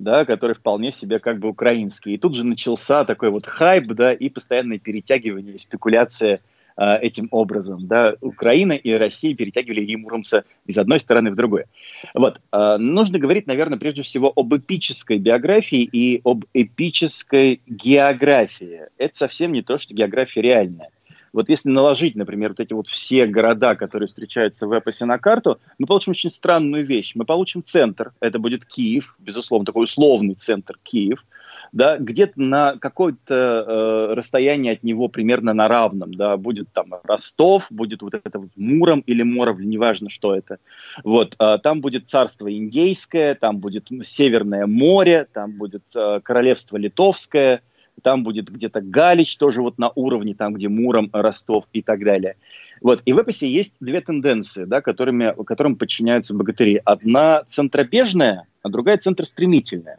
да, 0.00 0.24
который 0.24 0.54
вполне 0.54 0.92
себе 0.92 1.18
как 1.18 1.38
бы 1.38 1.48
украинский. 1.48 2.14
И 2.14 2.18
тут 2.18 2.35
же 2.35 2.44
начался 2.44 3.04
такой 3.04 3.28
вот 3.28 3.46
хайп, 3.46 3.87
да, 3.88 4.14
и 4.14 4.30
постоянное 4.30 4.78
перетягивание, 4.78 5.59
спекуляция 5.59 6.40
э, 6.81 6.99
этим 7.03 7.29
образом, 7.31 7.87
да, 7.87 8.14
Украина 8.21 8.73
и 8.73 8.90
Россия 8.93 9.37
перетягивали 9.37 9.83
Ильи 9.83 9.97
Муромца 9.97 10.45
из 10.66 10.79
одной 10.79 10.99
стороны 10.99 11.31
в 11.31 11.37
другую. 11.37 11.66
Вот, 12.14 12.40
э, 12.53 12.77
нужно 12.79 13.19
говорить, 13.19 13.47
наверное, 13.47 13.79
прежде 13.79 14.03
всего 14.03 14.33
об 14.35 14.55
эпической 14.55 15.19
биографии 15.19 15.83
и 15.83 16.21
об 16.25 16.47
эпической 16.55 17.61
географии. 17.66 18.83
Это 18.97 19.16
совсем 19.16 19.53
не 19.53 19.62
то, 19.62 19.79
что 19.79 19.95
география 19.95 20.40
реальная. 20.40 20.88
Вот 21.33 21.49
если 21.49 21.69
наложить, 21.69 22.16
например, 22.16 22.51
вот 22.51 22.61
эти 22.61 22.73
вот 22.73 22.88
все 22.88 23.27
города, 23.27 23.77
которые 23.77 24.09
встречаются 24.09 24.66
в 24.66 24.73
эпосе 24.73 25.05
на 25.05 25.19
карту, 25.19 25.61
мы 25.79 25.87
получим 25.87 26.11
очень 26.11 26.31
странную 26.31 26.85
вещь. 26.85 27.12
Мы 27.14 27.25
получим 27.25 27.62
центр, 27.62 28.12
это 28.21 28.38
будет 28.38 28.64
Киев, 28.64 29.14
безусловно, 29.19 29.66
такой 29.66 29.85
условный 29.85 30.35
центр 30.35 30.77
Киев, 30.83 31.25
да, 31.72 31.98
где-то 31.98 32.40
на 32.40 32.76
какое-то 32.76 33.35
э, 33.35 34.14
расстояние 34.14 34.72
от 34.72 34.83
него 34.83 35.09
примерно 35.09 35.52
на 35.52 35.68
равном, 35.68 36.14
да, 36.14 36.37
будет 36.37 36.72
там 36.72 36.94
Ростов, 37.04 37.66
будет 37.70 38.02
вот 38.02 38.14
это 38.14 38.38
вот 38.38 38.50
Муром 38.56 39.00
или 39.00 39.22
Моровль, 39.22 39.66
неважно, 39.66 40.11
что 40.11 40.35
это. 40.35 40.59
Вот, 41.04 41.37
э, 41.38 41.59
там 41.62 41.80
будет 41.80 42.09
царство 42.09 42.52
Индейское, 42.52 43.35
там 43.35 43.59
будет 43.59 43.88
Северное 44.02 44.66
море, 44.66 45.26
там 45.33 45.52
будет 45.52 45.85
э, 45.94 46.20
королевство 46.22 46.76
Литовское, 46.76 47.62
там 48.02 48.24
будет 48.24 48.50
где-то 48.50 48.80
Галич, 48.80 49.37
тоже 49.37 49.62
вот 49.62 49.78
на 49.78 49.90
уровне, 49.90 50.35
там, 50.35 50.54
где 50.54 50.68
Муром, 50.68 51.11
Ростов 51.12 51.64
и 51.72 51.83
так 51.83 52.02
далее. 52.02 52.37
Вот. 52.80 53.02
И 53.04 53.12
в 53.12 53.18
эпосе 53.18 53.50
есть 53.50 53.74
две 53.80 54.00
тенденции, 54.00 54.64
да, 54.64 54.80
которыми, 54.80 55.35
которым 55.44 55.76
подчиняются 55.76 56.35
богатыри. 56.35 56.80
Одна 56.85 57.44
центробежная, 57.48 58.46
а 58.62 58.68
другая 58.68 58.98
центростремительная. 58.98 59.98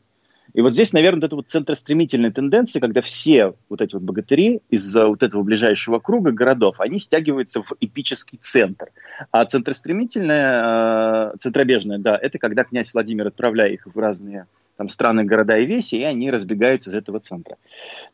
И 0.54 0.62
вот 0.62 0.74
здесь, 0.74 0.94
наверное, 0.94 1.22
вот 1.22 1.26
эта 1.26 1.36
вот 1.36 1.50
центростремительная 1.50 2.32
тенденция, 2.32 2.80
когда 2.80 3.02
все 3.02 3.54
вот 3.70 3.82
эти 3.82 3.94
вот 3.94 4.04
богатыри 4.04 4.62
из 4.70 4.94
вот 4.96 5.24
этого 5.24 5.44
ближайшего 5.44 6.00
круга 6.00 6.32
городов, 6.32 6.76
они 6.80 7.00
стягиваются 7.00 7.62
в 7.62 7.74
эпический 7.80 8.38
центр. 8.42 8.90
А 9.32 9.46
центростремительная, 9.46 11.34
э, 11.34 11.38
центробежная, 11.40 12.00
да, 12.00 12.18
это 12.18 12.38
когда 12.38 12.64
князь 12.64 12.94
Владимир, 12.94 13.28
отправляя 13.28 13.70
их 13.70 13.86
в 13.86 13.98
разные 13.98 14.48
там 14.78 14.90
страны, 14.90 15.24
города 15.24 15.58
и 15.58 15.66
веси, 15.68 15.96
и 15.96 16.04
они 16.04 16.32
разбегаются 16.32 16.90
из 16.90 16.96
этого 16.96 17.20
центра. 17.20 17.58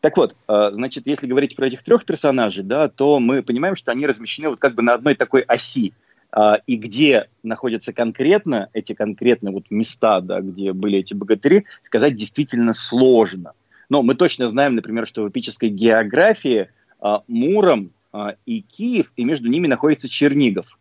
Так 0.01 0.17
вот, 0.17 0.35
э, 0.49 0.69
значит, 0.73 1.07
если 1.07 1.25
говорить 1.25 1.55
про 1.55 1.67
этих 1.67 1.81
трех 1.81 2.03
персонажей, 2.03 2.63
да, 2.63 2.89
то 2.89 3.19
мы 3.19 3.41
понимаем, 3.41 3.75
что 3.75 3.91
они 3.91 4.05
размещены 4.05 4.49
вот 4.49 4.59
как 4.59 4.75
бы 4.75 4.81
на 4.81 4.93
одной 4.93 5.15
такой 5.15 5.41
оси. 5.41 5.93
А, 6.31 6.55
и 6.67 6.75
где 6.75 7.29
находятся 7.43 7.93
конкретно 7.93 8.69
эти 8.73 8.93
конкретные 8.93 9.53
вот 9.53 9.65
места, 9.69 10.21
да, 10.21 10.41
где 10.41 10.73
были 10.73 10.99
эти 10.99 11.13
богатыри, 11.13 11.65
сказать 11.83 12.15
действительно 12.15 12.73
сложно. 12.73 13.53
Но 13.89 14.03
мы 14.03 14.15
точно 14.15 14.47
знаем, 14.47 14.75
например, 14.75 15.07
что 15.07 15.23
в 15.23 15.29
эпической 15.29 15.69
географии 15.69 16.69
а, 16.99 17.21
Муром 17.27 17.91
а, 18.11 18.35
и 18.45 18.61
Киев, 18.61 19.11
и 19.15 19.23
между 19.23 19.47
ними 19.47 19.67
находится 19.67 20.09
Чернигов. 20.09 20.77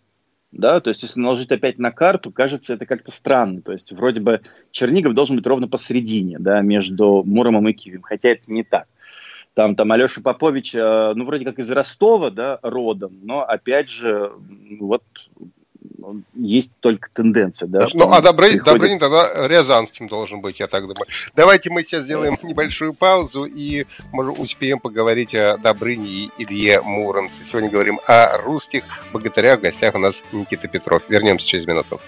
да, 0.51 0.81
то 0.81 0.91
есть 0.91 1.03
если 1.03 1.21
наложить 1.21 1.53
опять 1.53 1.79
на 1.79 1.93
карту, 1.93 2.33
кажется, 2.33 2.75
это 2.75 2.87
как-то 2.87 3.13
странно, 3.13 3.63
то 3.63 3.73
есть 3.73 3.93
вроде 3.93 4.21
бы 4.21 4.41
Чернигов 4.73 5.15
должен 5.15 5.37
быть 5.37 5.47
ровно 5.47 5.69
посередине, 5.69 6.39
да, 6.41 6.61
между 6.61 7.23
Муромом 7.25 7.69
и 7.69 7.73
Киевом, 7.73 8.03
хотя 8.03 8.31
это 8.31 8.43
не 8.49 8.65
так. 8.65 8.89
Там, 9.57 9.75
там 9.75 9.91
Алеша 9.91 10.21
Попович, 10.21 10.75
э, 10.75 11.13
ну, 11.15 11.25
вроде 11.25 11.47
как 11.47 11.59
из 11.59 11.71
Ростова, 11.71 12.29
да, 12.29 12.59
родом, 12.61 13.21
но, 13.23 13.41
опять 13.41 13.89
же, 13.89 14.31
вот 14.79 15.03
есть 16.35 16.73
только 16.81 17.09
тенденция. 17.11 17.67
Да, 17.67 17.87
ну, 17.95 18.13
а 18.13 18.21
Добрынин, 18.21 18.59
приходит... 18.59 18.65
Добрынин 18.65 18.99
тогда 18.99 19.49
Рязанским 19.49 20.09
должен 20.09 20.43
быть, 20.43 20.61
я 20.61 20.67
так 20.67 20.83
думаю. 20.83 21.07
Давайте 21.35 21.71
мы 21.71 21.83
сейчас 21.85 22.05
сделаем 22.05 22.37
небольшую 22.43 22.93
паузу 22.93 23.47
и 23.47 23.87
может, 24.13 24.39
успеем 24.39 24.79
поговорить 24.79 25.35
о 25.35 25.57
Добрыне 25.57 26.07
и 26.07 26.31
Илье 26.37 26.83
Муромце. 26.83 27.43
Сегодня 27.43 27.71
говорим 27.71 27.99
о 28.07 28.37
русских 28.43 28.83
богатырях. 29.15 29.61
В 29.61 29.63
гостях 29.63 29.95
у 29.95 29.99
нас 29.99 30.23
Никита 30.33 30.69
Петров. 30.69 31.03
Вернемся 31.09 31.49
через 31.49 31.67
минуту. 31.67 31.99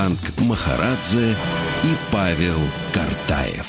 Вахтанг 0.00 0.18
Махарадзе 0.38 1.36
и 1.84 1.94
Павел 2.10 2.56
Картаев. 2.94 3.66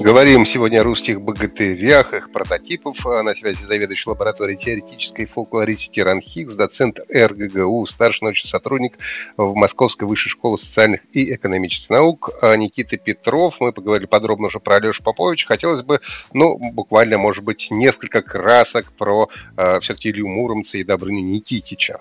Говорим 0.00 0.46
сегодня 0.46 0.80
о 0.80 0.84
русских 0.84 1.20
богатырях, 1.20 2.14
их 2.14 2.32
прототипов. 2.32 3.04
На 3.04 3.34
связи 3.34 3.62
заведующий 3.62 4.08
лабораторией 4.08 4.58
теоретической 4.58 5.26
фолклористики 5.26 6.00
РАНХИКС, 6.00 6.54
доцент 6.54 7.00
РГГУ, 7.14 7.84
старший 7.84 8.24
научный 8.24 8.48
сотрудник 8.48 8.98
в 9.36 9.54
Московской 9.54 10.08
высшей 10.08 10.30
школы 10.30 10.56
социальных 10.56 11.00
и 11.12 11.34
экономических 11.34 11.90
наук 11.90 12.30
Никита 12.56 12.96
Петров. 12.96 13.56
Мы 13.60 13.72
поговорили 13.72 14.06
подробно 14.06 14.46
уже 14.46 14.58
про 14.58 14.76
Алешу 14.76 15.02
Поповича. 15.02 15.46
Хотелось 15.46 15.82
бы, 15.82 16.00
ну, 16.32 16.56
буквально, 16.72 17.18
может 17.18 17.44
быть, 17.44 17.68
несколько 17.70 18.22
красок 18.22 18.90
про 18.92 19.28
э, 19.58 19.80
все-таки 19.80 20.10
Илью 20.10 20.28
Муромца 20.28 20.78
и 20.78 20.84
Добрыню 20.84 21.22
Никитича. 21.22 22.00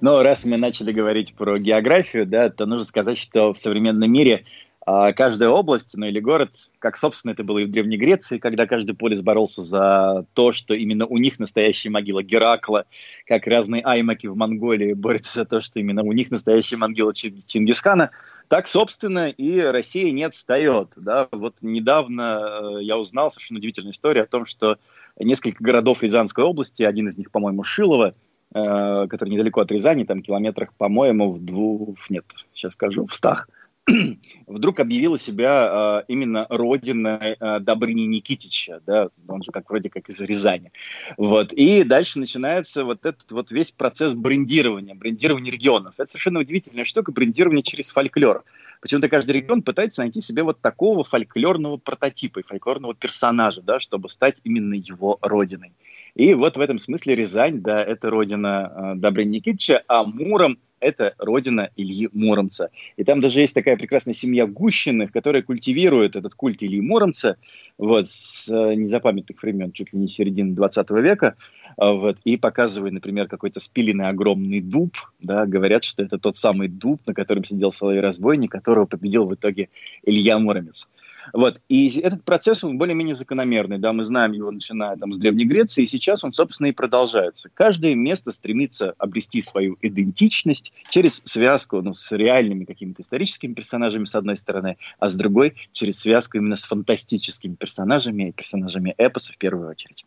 Ну, 0.00 0.22
раз 0.22 0.44
мы 0.44 0.56
начали 0.56 0.92
говорить 0.92 1.34
про 1.34 1.58
географию, 1.58 2.26
да, 2.26 2.50
то 2.50 2.66
нужно 2.66 2.86
сказать, 2.86 3.18
что 3.18 3.52
в 3.52 3.58
современном 3.58 4.12
мире 4.12 4.44
а 4.88 5.12
каждая 5.12 5.48
область, 5.48 5.96
ну 5.96 6.06
или 6.06 6.20
город, 6.20 6.52
как, 6.78 6.96
собственно, 6.96 7.32
это 7.32 7.42
было 7.42 7.58
и 7.58 7.64
в 7.64 7.70
Древней 7.70 7.96
Греции, 7.96 8.38
когда 8.38 8.68
каждый 8.68 8.94
полис 8.94 9.20
боролся 9.20 9.62
за 9.62 10.26
то, 10.32 10.52
что 10.52 10.74
именно 10.74 11.06
у 11.06 11.18
них 11.18 11.40
настоящая 11.40 11.90
могила 11.90 12.22
Геракла, 12.22 12.84
как 13.26 13.48
разные 13.48 13.82
аймаки 13.82 14.28
в 14.28 14.36
Монголии 14.36 14.92
борются 14.92 15.40
за 15.40 15.44
то, 15.44 15.60
что 15.60 15.80
именно 15.80 16.04
у 16.04 16.12
них 16.12 16.30
настоящая 16.30 16.76
могила 16.76 17.12
Чингисхана, 17.12 18.12
так, 18.46 18.68
собственно, 18.68 19.26
и 19.26 19.58
Россия 19.58 20.12
не 20.12 20.22
отстает. 20.22 20.92
Да? 20.94 21.26
Вот 21.32 21.56
недавно 21.62 22.78
э, 22.78 22.82
я 22.82 22.96
узнал 22.96 23.32
совершенно 23.32 23.58
удивительную 23.58 23.92
историю 23.92 24.22
о 24.22 24.28
том, 24.28 24.46
что 24.46 24.78
несколько 25.18 25.64
городов 25.64 26.04
Рязанской 26.04 26.44
области, 26.44 26.84
один 26.84 27.08
из 27.08 27.18
них, 27.18 27.32
по-моему, 27.32 27.64
Шилово, 27.64 28.12
э, 28.54 29.06
который 29.08 29.30
недалеко 29.30 29.60
от 29.60 29.70
Рязани, 29.70 30.04
там 30.04 30.22
километрах, 30.22 30.72
по-моему, 30.74 31.32
в 31.32 31.44
двух, 31.44 32.10
нет, 32.10 32.24
сейчас 32.52 32.72
скажу, 32.72 33.06
в 33.06 33.14
стах, 33.14 33.48
вдруг 34.46 34.80
объявила 34.80 35.16
себя 35.16 36.02
э, 36.02 36.12
именно 36.12 36.46
родиной 36.50 37.36
э, 37.38 37.60
Добрыни 37.60 38.02
Никитича, 38.02 38.80
да, 38.84 39.10
он 39.28 39.44
же 39.44 39.52
как 39.52 39.70
вроде 39.70 39.90
как 39.90 40.08
из 40.08 40.20
Рязани. 40.20 40.72
Вот. 41.16 41.52
И 41.52 41.84
дальше 41.84 42.18
начинается 42.18 42.84
вот 42.84 43.06
этот 43.06 43.30
вот 43.30 43.52
весь 43.52 43.70
процесс 43.70 44.14
брендирования, 44.14 44.96
брендирования 44.96 45.52
регионов. 45.52 45.94
Это 45.98 46.10
совершенно 46.10 46.40
удивительная 46.40 46.84
штука, 46.84 47.12
брендирование 47.12 47.62
через 47.62 47.92
фольклор. 47.92 48.42
Почему-то 48.80 49.08
каждый 49.08 49.32
регион 49.32 49.62
пытается 49.62 50.02
найти 50.02 50.20
себе 50.20 50.42
вот 50.42 50.60
такого 50.60 51.04
фольклорного 51.04 51.76
прототипа 51.76 52.40
и 52.40 52.42
фольклорного 52.42 52.94
персонажа, 52.94 53.62
да, 53.62 53.78
чтобы 53.78 54.08
стать 54.08 54.40
именно 54.42 54.74
его 54.74 55.16
родиной. 55.22 55.72
И 56.16 56.32
вот 56.32 56.56
в 56.56 56.60
этом 56.60 56.78
смысле 56.78 57.14
Рязань, 57.14 57.60
да, 57.60 57.84
это 57.84 58.08
родина 58.08 58.72
э, 58.74 58.92
Добрыни 58.96 59.36
Никитича, 59.36 59.82
а 59.86 60.02
Муром 60.02 60.58
это 60.80 61.14
родина 61.18 61.70
Ильи 61.76 62.08
Муромца. 62.12 62.70
И 62.96 63.04
там 63.04 63.20
даже 63.20 63.40
есть 63.40 63.54
такая 63.54 63.76
прекрасная 63.76 64.14
семья 64.14 64.46
Гущиных, 64.46 65.12
которая 65.12 65.42
культивирует 65.42 66.16
этот 66.16 66.34
культ 66.34 66.62
Ильи 66.62 66.80
Муромца 66.80 67.36
вот, 67.76 68.08
с 68.08 68.48
э, 68.48 68.74
незапамятных 68.74 69.42
времен, 69.42 69.72
чуть 69.72 69.92
ли 69.92 69.98
не 69.98 70.08
середины 70.08 70.54
20 70.54 70.90
века, 70.92 71.36
а, 71.76 71.92
вот, 71.92 72.16
и 72.24 72.38
показывает, 72.38 72.94
например, 72.94 73.28
какой-то 73.28 73.60
спиленный 73.60 74.08
огромный 74.08 74.60
дуб, 74.60 74.94
да, 75.20 75.44
говорят, 75.44 75.84
что 75.84 76.02
это 76.02 76.18
тот 76.18 76.36
самый 76.36 76.68
дуб, 76.68 77.00
на 77.06 77.12
котором 77.12 77.44
сидел 77.44 77.72
Соловей-разбойник, 77.72 78.50
которого 78.50 78.86
победил 78.86 79.26
в 79.26 79.34
итоге 79.34 79.68
Илья 80.02 80.38
Муромец. 80.38 80.88
Вот. 81.32 81.60
И 81.68 81.98
этот 82.00 82.24
процесс, 82.24 82.64
он 82.64 82.78
более-менее 82.78 83.14
закономерный. 83.14 83.78
Да, 83.78 83.92
мы 83.92 84.04
знаем 84.04 84.32
его, 84.32 84.50
начиная 84.50 84.96
там, 84.96 85.12
с 85.12 85.18
Древней 85.18 85.44
Греции, 85.44 85.84
и 85.84 85.86
сейчас 85.86 86.24
он, 86.24 86.32
собственно, 86.32 86.68
и 86.68 86.72
продолжается. 86.72 87.50
Каждое 87.52 87.94
место 87.94 88.30
стремится 88.30 88.94
обрести 88.98 89.40
свою 89.42 89.76
идентичность 89.82 90.72
через 90.90 91.22
связку 91.24 91.82
ну, 91.82 91.94
с 91.94 92.12
реальными 92.12 92.64
какими-то 92.64 93.02
историческими 93.02 93.54
персонажами, 93.54 94.04
с 94.04 94.14
одной 94.14 94.36
стороны, 94.36 94.76
а 94.98 95.08
с 95.08 95.14
другой 95.14 95.54
через 95.72 96.00
связку 96.00 96.38
именно 96.38 96.56
с 96.56 96.64
фантастическими 96.64 97.54
персонажами, 97.54 98.30
персонажами 98.30 98.94
эпоса 98.98 99.32
в 99.32 99.38
первую 99.38 99.70
очередь. 99.70 100.04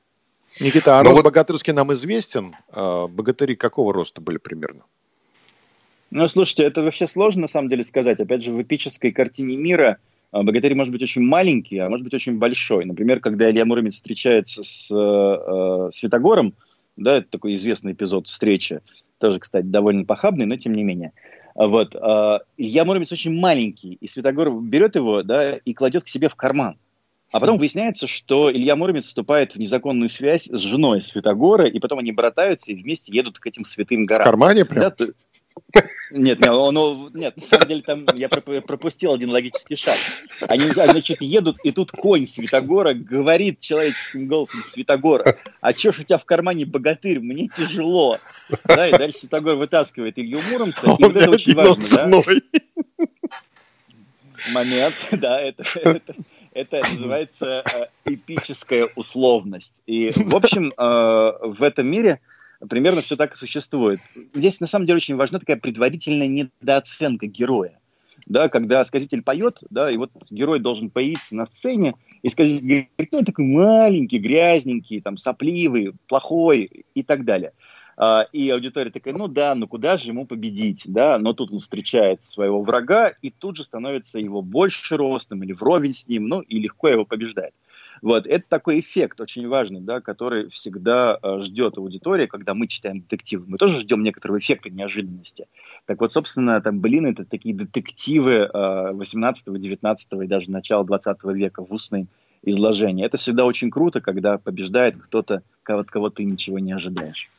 Никита, 0.60 0.99
а 0.99 1.03
ну 1.03 1.10
рост 1.10 1.23
вот... 1.23 1.25
богатырский 1.25 1.73
нам 1.73 1.93
известен. 1.93 2.55
А 2.71 3.08
богатыри 3.08 3.55
какого 3.55 3.93
роста 3.93 4.21
были 4.21 4.38
примерно? 4.38 4.82
Ну, 6.12 6.27
слушайте, 6.27 6.63
это 6.63 6.82
вообще 6.82 7.08
сложно, 7.08 7.41
на 7.41 7.47
самом 7.47 7.69
деле, 7.69 7.84
сказать. 7.84 8.19
Опять 8.19 8.43
же, 8.43 8.51
в 8.51 8.60
эпической 8.60 9.12
картине 9.12 9.58
мира– 9.58 9.97
богатырь 10.32 10.76
может 10.76 10.92
быть 10.92 11.02
очень 11.02 11.22
маленький, 11.22 11.78
а 11.78 11.89
может 11.89 12.04
быть 12.04 12.13
очень 12.13 12.38
большой. 12.38 12.86
Например, 12.86 13.20
когда 13.20 13.50
Илья 13.50 13.65
Муромец 13.65 13.96
встречается 13.96 14.63
с 14.63 14.89
э, 14.92 15.89
Святогором, 15.94 16.54
да, 16.98 17.18
это 17.18 17.30
такой 17.30 17.54
известный 17.54 17.94
эпизод 17.94 18.28
встречи, 18.28 18.82
тоже, 19.18 19.39
кстати, 19.39 19.65
довольно 19.65 20.06
похабный, 20.06 20.46
но 20.46 20.56
тем 20.58 20.74
не 20.74 20.84
менее. 20.84 21.13
А 21.56 21.68
вот, 21.68 21.96
э, 21.96 22.39
Илья 22.58 22.86
Муромец 22.86 23.12
очень 23.12 23.38
маленький, 23.38 23.94
и 23.94 24.08
Святогор 24.08 24.52
берет 24.62 24.96
его, 24.96 25.24
да, 25.24 25.58
и 25.58 25.74
кладет 25.74 26.04
к 26.04 26.08
себе 26.08 26.30
в 26.30 26.36
карман. 26.36 26.78
А 27.32 27.39
потом 27.39 27.60
выясняется, 27.60 28.08
что 28.08 28.52
Илья 28.52 28.76
Муромец 28.76 29.06
вступает 29.06 29.54
в 29.54 29.60
незаконную 29.60 30.10
связь 30.10 30.48
с 30.48 30.60
женой 30.62 31.02
Святогора, 31.02 31.68
и 31.68 31.80
потом 31.80 32.00
они 32.00 32.12
братаются 32.12 32.72
и 32.72 32.76
вместе 32.76 33.12
едут 33.13 33.38
к 33.38 33.46
этим 33.46 33.65
святым 33.65 34.04
горам. 34.04 34.24
В 34.24 34.26
кармане 34.26 34.65
прям? 34.65 34.92
Да, 34.98 35.06
нет, 36.12 36.39
нет, 36.39 36.50
он, 36.50 37.12
нет, 37.13 37.38
на 37.38 37.45
самом 37.45 37.67
деле 37.67 37.82
там 37.82 38.06
я 38.15 38.30
пропустил 38.30 39.13
один 39.13 39.30
логический 39.30 39.76
шаг. 39.76 39.98
Они, 40.48 40.67
значит, 40.67 41.22
едут, 41.22 41.58
и 41.63 41.72
тут 41.72 41.91
конь 41.91 42.26
Святогора 42.26 42.93
говорит 42.93 43.60
человеческим 43.60 44.28
голосом 44.28 44.62
Святогора, 44.62 45.38
а 45.62 45.74
чё 45.74 45.91
ж 45.91 46.00
у 46.00 46.04
тебя 46.04 46.17
в 46.17 46.26
кармане 46.26 46.65
богатырь, 46.65 47.19
мне 47.19 47.48
тяжело. 47.48 48.17
Да, 48.65 48.88
и 48.88 48.91
дальше 48.91 49.19
Святогор 49.19 49.56
вытаскивает 49.56 50.17
Илью 50.17 50.39
Муромца, 50.52 50.95
и 50.98 51.04
вот 51.04 51.15
это 51.15 51.30
очень 51.30 51.54
важно, 51.54 51.86
да? 51.89 52.08
Момент, 54.52 54.95
да, 55.12 55.41
это, 55.41 55.63
это, 55.76 56.15
это 56.54 56.78
называется 56.78 57.63
э, 58.06 58.13
эпическая 58.13 58.88
условность. 58.95 59.84
И, 59.86 60.12
в 60.15 60.36
общем, 60.36 60.72
э, 60.78 61.32
в 61.41 61.62
этом 61.62 61.88
мире 61.88 62.22
примерно 62.67 63.02
все 63.02 63.15
так 63.15 63.34
и 63.34 63.38
существует. 63.38 64.00
Здесь 64.34 64.60
на 64.60 64.67
самом 64.67 64.86
деле 64.86 64.98
очень 64.98 65.15
важна 65.15 65.39
такая 65.39 65.58
предварительная 65.58 66.28
недооценка 66.28 67.28
героя. 67.28 67.80
Да, 68.26 68.50
когда 68.50 68.84
сказитель 68.86 69.24
поет, 69.24 69.60
да, 69.69 69.89
и 69.89 69.98
вот 69.98 70.12
герой 70.30 70.60
должен 70.60 70.89
появиться 70.89 71.36
на 71.36 71.45
сцене, 71.45 71.95
и 72.22 72.30
сказитель 72.30 72.62
говорит, 72.62 73.12
ну, 73.12 73.19
он 73.19 73.26
такой 73.26 73.45
маленький, 73.45 74.19
грязненький, 74.19 75.02
там, 75.02 75.17
сопливый, 75.17 75.93
плохой 76.08 76.86
и 76.93 77.02
так 77.02 77.26
далее. 77.26 77.54
А, 78.02 78.26
и 78.32 78.50
аудитория 78.50 78.91
такая, 78.91 79.13
ну 79.13 79.28
да, 79.28 79.56
ну 79.56 79.67
куда 79.67 79.98
же 79.98 80.12
ему 80.12 80.26
победить, 80.26 80.84
да, 80.86 81.17
но 81.17 81.34
тут 81.34 81.52
он 81.52 81.60
встречает 81.60 82.24
своего 82.24 82.62
врага 82.62 83.12
и 83.22 83.30
тут 83.30 83.58
же 83.58 83.63
становится 83.63 84.19
его 84.19 84.41
больше 84.41 84.95
ростом 84.95 85.43
или 85.43 85.52
вровень 85.52 85.93
с 85.93 86.08
ним, 86.08 86.28
ну 86.28 86.39
и 86.39 86.60
легко 86.60 86.88
его 86.88 87.04
побеждает. 87.04 87.54
Вот, 88.01 88.27
это 88.27 88.45
такой 88.47 88.79
эффект 88.79 89.19
очень 89.21 89.47
важный, 89.47 89.81
да, 89.81 90.01
который 90.01 90.49
всегда 90.49 91.17
э, 91.21 91.39
ждет 91.41 91.77
аудитория, 91.77 92.27
когда 92.27 92.53
мы 92.53 92.67
читаем 92.67 93.01
детективы. 93.01 93.45
Мы 93.47 93.57
тоже 93.57 93.79
ждем 93.79 94.03
некоторого 94.03 94.39
эффекта 94.39 94.69
неожиданности. 94.69 95.47
Так 95.85 95.99
вот, 96.01 96.13
собственно, 96.13 96.62
там, 96.62 96.79
блин, 96.79 97.05
это 97.05 97.25
такие 97.25 97.55
детективы 97.55 98.49
э, 98.51 98.91
18, 98.93 99.59
19 99.59 100.07
и 100.23 100.27
даже 100.27 100.51
начала 100.51 100.85
20 100.85 101.23
века 101.25 101.65
в 101.65 101.71
устной 101.73 102.07
изложении. 102.43 103.05
Это 103.05 103.17
всегда 103.17 103.45
очень 103.45 103.69
круто, 103.69 104.01
когда 104.01 104.38
побеждает 104.38 104.95
кто-то, 104.97 105.43
от 105.65 105.91
кого 105.91 106.09
ты 106.09 106.23
ничего 106.23 106.59
не 106.59 106.71
ожидаешь. 106.71 107.29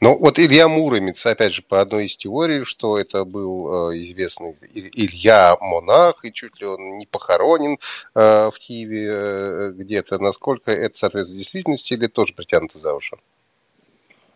Ну, 0.00 0.18
вот 0.18 0.38
Илья 0.38 0.66
Муромец, 0.66 1.24
опять 1.26 1.52
же, 1.52 1.62
по 1.62 1.80
одной 1.80 2.06
из 2.06 2.16
теорий, 2.16 2.64
что 2.64 2.98
это 2.98 3.24
был 3.24 3.90
э, 3.90 3.98
известный 3.98 4.56
Илья 4.72 5.56
Монах, 5.60 6.24
и 6.24 6.32
чуть 6.32 6.60
ли 6.60 6.66
он 6.66 6.98
не 6.98 7.06
похоронен 7.06 7.78
э, 8.14 8.50
в 8.50 8.54
Киеве 8.58 9.08
э, 9.08 9.72
где-то. 9.72 10.18
Насколько 10.18 10.72
это 10.72 10.96
соответствует 10.96 11.38
действительности 11.38 11.92
или 11.94 12.06
тоже 12.06 12.32
притянуто 12.32 12.78
за 12.78 12.94
уши? 12.94 13.16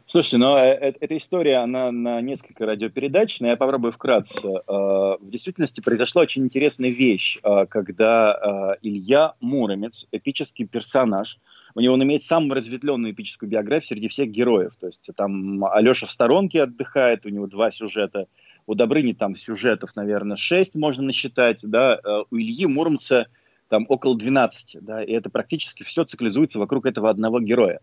Слушайте, 0.06 0.36
но 0.36 0.58
э, 0.58 0.74
эта 1.00 1.16
история, 1.16 1.56
она 1.56 1.90
на 1.90 2.20
несколько 2.20 2.66
радиопередач, 2.66 3.40
но 3.40 3.48
я 3.48 3.56
попробую 3.56 3.92
вкратце. 3.92 4.40
В 4.66 5.18
действительности 5.22 5.80
произошла 5.80 6.22
очень 6.22 6.44
интересная 6.44 6.90
вещь, 6.90 7.38
когда 7.70 8.76
Илья 8.82 9.34
Муромец, 9.40 10.06
эпический 10.12 10.66
персонаж, 10.66 11.38
у 11.74 11.80
него 11.80 11.94
он 11.94 12.02
имеет 12.04 12.22
самую 12.22 12.54
разветвленную 12.54 13.12
эпическую 13.12 13.50
биографию 13.50 13.88
среди 13.88 14.08
всех 14.08 14.30
героев. 14.30 14.72
То 14.78 14.86
есть 14.86 15.08
там 15.16 15.64
Алеша 15.64 16.06
в 16.06 16.10
сторонке 16.12 16.62
отдыхает, 16.62 17.26
у 17.26 17.30
него 17.30 17.46
два 17.46 17.70
сюжета. 17.70 18.26
У 18.66 18.74
Добрыни 18.74 19.12
там 19.12 19.34
сюжетов, 19.34 19.96
наверное, 19.96 20.36
шесть 20.36 20.74
можно 20.74 21.02
насчитать. 21.02 21.60
Да? 21.62 22.00
У 22.30 22.36
Ильи 22.36 22.66
Муромца 22.66 23.26
там 23.68 23.86
около 23.88 24.16
12. 24.16 24.78
Да? 24.82 25.02
И 25.02 25.12
это 25.12 25.30
практически 25.30 25.82
все 25.82 26.04
циклизуется 26.04 26.60
вокруг 26.60 26.86
этого 26.86 27.10
одного 27.10 27.40
героя. 27.40 27.80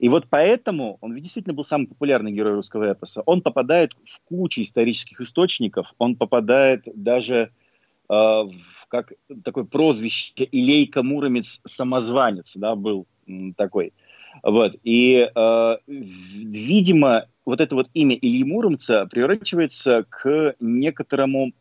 И 0.00 0.08
вот 0.08 0.26
поэтому 0.28 0.96
он 1.02 1.14
действительно 1.14 1.54
был 1.54 1.62
самый 1.62 1.86
популярный 1.86 2.32
герой 2.32 2.54
русского 2.54 2.90
эпоса. 2.90 3.22
Он 3.26 3.42
попадает 3.42 3.92
в 4.04 4.20
кучу 4.24 4.62
исторических 4.62 5.20
источников, 5.20 5.92
он 5.98 6.16
попадает 6.16 6.84
даже 6.94 7.36
э, 7.36 7.50
в 8.08 8.79
как 8.90 9.12
такое 9.44 9.64
прозвище 9.64 10.32
Илейка 10.36 11.02
Муромец 11.02 11.60
самозванец, 11.64 12.56
да, 12.56 12.74
был 12.74 13.06
такой. 13.56 13.92
Вот. 14.42 14.76
И, 14.84 15.28
э, 15.34 15.76
видимо, 15.86 17.26
вот 17.44 17.60
это 17.60 17.74
вот 17.74 17.88
имя 17.94 18.16
Ильи 18.16 18.44
Муромца 18.44 19.06
приурочивается 19.06 20.04
к 20.08 20.54
некоторому 20.60 21.52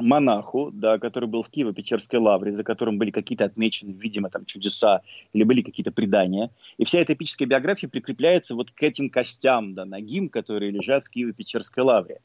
монаху, 0.00 0.70
да, 0.72 0.98
который 0.98 1.28
был 1.28 1.42
в 1.42 1.50
Киево-Печерской 1.50 2.18
лавре, 2.18 2.52
за 2.52 2.64
которым 2.64 2.98
были 2.98 3.10
какие-то 3.10 3.44
отмечены, 3.44 3.92
видимо, 3.92 4.30
там 4.30 4.44
чудеса 4.44 5.02
или 5.32 5.44
были 5.44 5.62
какие-то 5.62 5.92
предания. 5.92 6.50
И 6.78 6.84
вся 6.84 7.00
эта 7.00 7.14
эпическая 7.14 7.46
биография 7.46 7.88
прикрепляется 7.88 8.54
вот 8.54 8.70
к 8.70 8.82
этим 8.82 9.10
костям, 9.10 9.74
да, 9.74 9.84
ногим, 9.84 10.28
которые 10.28 10.70
лежат 10.70 11.04
в 11.04 11.10
Киево-Печерской 11.14 11.82
лавре. 11.82 12.20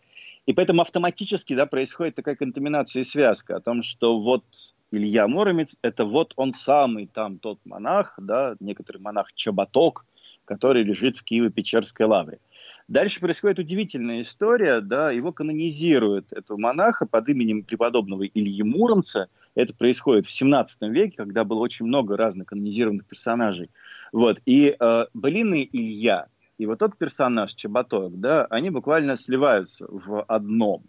И 0.46 0.54
поэтому 0.54 0.82
автоматически, 0.82 1.56
да, 1.56 1.66
происходит 1.66 2.16
такая 2.16 2.36
контаминация 2.36 3.02
и 3.02 3.04
связка 3.04 3.58
о 3.58 3.62
том, 3.62 3.84
что 3.84 4.20
вот 4.20 4.44
Илья 4.92 5.28
Муромец– 5.28 5.76
это 5.82 6.06
вот 6.06 6.34
он 6.36 6.54
самый 6.54 7.08
там 7.08 7.40
тот 7.40 7.60
монах, 7.66 8.14
да, 8.18 8.56
некоторый 8.60 9.02
монах 9.02 9.34
Чаботок, 9.34 10.06
который 10.46 10.84
лежит 10.84 11.18
в 11.18 11.24
Киево-Печерской 11.24 12.06
лавре. 12.06 12.40
Дальше 12.88 13.20
происходит 13.20 13.60
удивительная 13.60 14.22
история, 14.22 14.80
да, 14.80 15.12
его 15.12 15.32
канонизируют, 15.32 16.32
этого 16.32 16.58
монаха 16.58 17.06
под 17.06 17.28
именем 17.30 17.64
преподобного 17.64 18.26
Ильи 18.26 18.64
Муромца. 18.64 19.28
Это 19.56 19.74
происходит 19.74 20.28
в 20.28 20.32
17 20.32 20.82
веке, 20.84 21.18
когда 21.18 21.44
было 21.44 21.60
очень 21.60 21.86
много 21.86 22.16
разных 22.16 22.48
канонизированных 22.48 23.06
персонажей. 23.06 23.70
Вот. 24.12 24.40
И 24.46 24.76
э, 24.80 25.06
Былины 25.14 25.68
Илья 25.72 26.28
и 26.58 26.66
вот 26.66 26.80
тот 26.80 26.98
персонаж 26.98 27.54
Чеботок, 27.54 28.20
да, 28.20 28.46
они 28.50 28.70
буквально 28.70 29.18
сливаются 29.18 29.86
в 29.90 30.24
одном. 30.24 30.84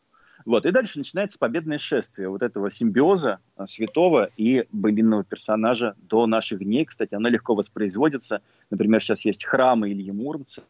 Вот. 0.47 0.65
И 0.65 0.71
дальше 0.71 0.99
начинается 0.99 1.39
победное 1.39 1.79
шествие 1.79 2.29
вот 2.29 2.41
этого 2.41 2.71
симбиоза 2.71 3.41
а, 3.57 3.67
святого 3.67 4.31
и 4.37 4.65
былинного 4.71 5.25
персонажа 5.25 5.97
до 5.99 6.27
наших 6.27 6.61
дней. 6.61 6.85
Кстати, 6.85 7.15
оно 7.15 7.29
легко 7.29 7.55
воспроизводится. 7.55 8.41
Например, 8.71 9.03
сейчас 9.03 9.25
есть 9.25 9.45
храмы 9.45 9.93
Ильи 9.93 10.13
Муромца, 10.13 10.63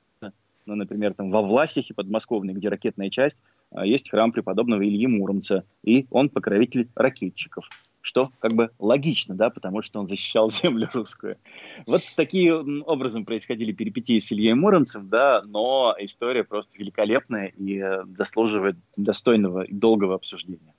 ну, 0.66 0.74
например, 0.74 1.14
там 1.14 1.30
во 1.30 1.42
Власихе 1.42 1.94
подмосковной, 1.94 2.52
где 2.52 2.68
ракетная 2.68 3.08
часть, 3.08 3.38
а, 3.70 3.86
есть 3.86 4.10
храм 4.10 4.32
преподобного 4.32 4.82
Ильи 4.82 5.06
Муромца, 5.06 5.64
и 5.84 6.06
он 6.10 6.28
покровитель 6.28 6.88
ракетчиков 6.96 7.68
что 8.06 8.30
как 8.38 8.52
бы 8.52 8.70
логично, 8.78 9.34
да, 9.34 9.50
потому 9.50 9.82
что 9.82 9.98
он 9.98 10.06
защищал 10.06 10.50
землю 10.62 10.88
русскую. 10.92 11.36
Вот 11.86 12.02
таким 12.14 12.84
образом 12.86 13.24
происходили 13.24 13.72
перипетии 13.72 14.20
с 14.20 14.30
Ильей 14.30 14.54
Муромцем, 14.54 15.08
да, 15.08 15.42
но 15.44 15.94
история 15.98 16.44
просто 16.44 16.78
великолепная 16.78 17.46
и 17.58 17.78
э, 17.78 18.04
заслуживает 18.16 18.76
достойного 18.96 19.62
и 19.62 19.74
долгого 19.74 20.14
обсуждения. 20.14 20.74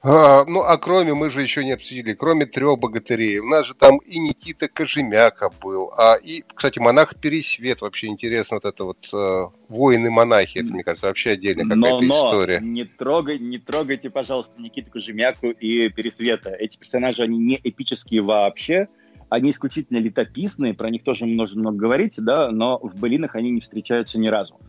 А, 0.00 0.44
ну, 0.44 0.62
а 0.62 0.78
кроме, 0.78 1.12
мы 1.14 1.28
же 1.28 1.42
еще 1.42 1.64
не 1.64 1.72
обсудили, 1.72 2.14
кроме 2.14 2.46
трех 2.46 2.78
богатырей, 2.78 3.40
у 3.40 3.46
нас 3.48 3.66
же 3.66 3.74
там 3.74 3.98
и 3.98 4.20
Никита 4.20 4.68
Кожемяка 4.68 5.50
был, 5.60 5.92
а 5.96 6.14
и, 6.14 6.44
кстати, 6.54 6.78
монах 6.78 7.16
Пересвет, 7.16 7.80
вообще 7.80 8.06
интересно, 8.06 8.58
вот 8.62 8.64
это 8.64 8.84
вот 8.84 9.08
э, 9.12 9.46
воины-монахи, 9.68 10.58
это, 10.58 10.72
мне 10.72 10.84
кажется, 10.84 11.08
вообще 11.08 11.30
отдельная 11.30 11.64
какая-то 11.64 12.04
но, 12.04 12.16
история. 12.16 12.60
не, 12.60 12.84
трогай, 12.84 13.40
не 13.40 13.58
трогайте, 13.58 14.08
пожалуйста, 14.08 14.62
Никиту 14.62 14.92
Кожемяку 14.92 15.48
и 15.48 15.88
Пересвета. 15.88 16.50
Эти 16.50 16.76
персонажи, 16.76 17.24
они 17.24 17.36
не 17.36 17.60
эпические 17.64 18.22
вообще, 18.22 18.86
они 19.30 19.50
исключительно 19.50 19.98
летописные, 19.98 20.74
про 20.74 20.90
них 20.90 21.02
тоже 21.02 21.26
можно 21.26 21.60
много 21.60 21.76
говорить, 21.76 22.14
да, 22.18 22.52
но 22.52 22.78
в 22.78 22.94
былинах 23.00 23.34
они 23.34 23.50
не 23.50 23.60
встречаются 23.60 24.16
ни 24.20 24.28
разу. 24.28 24.60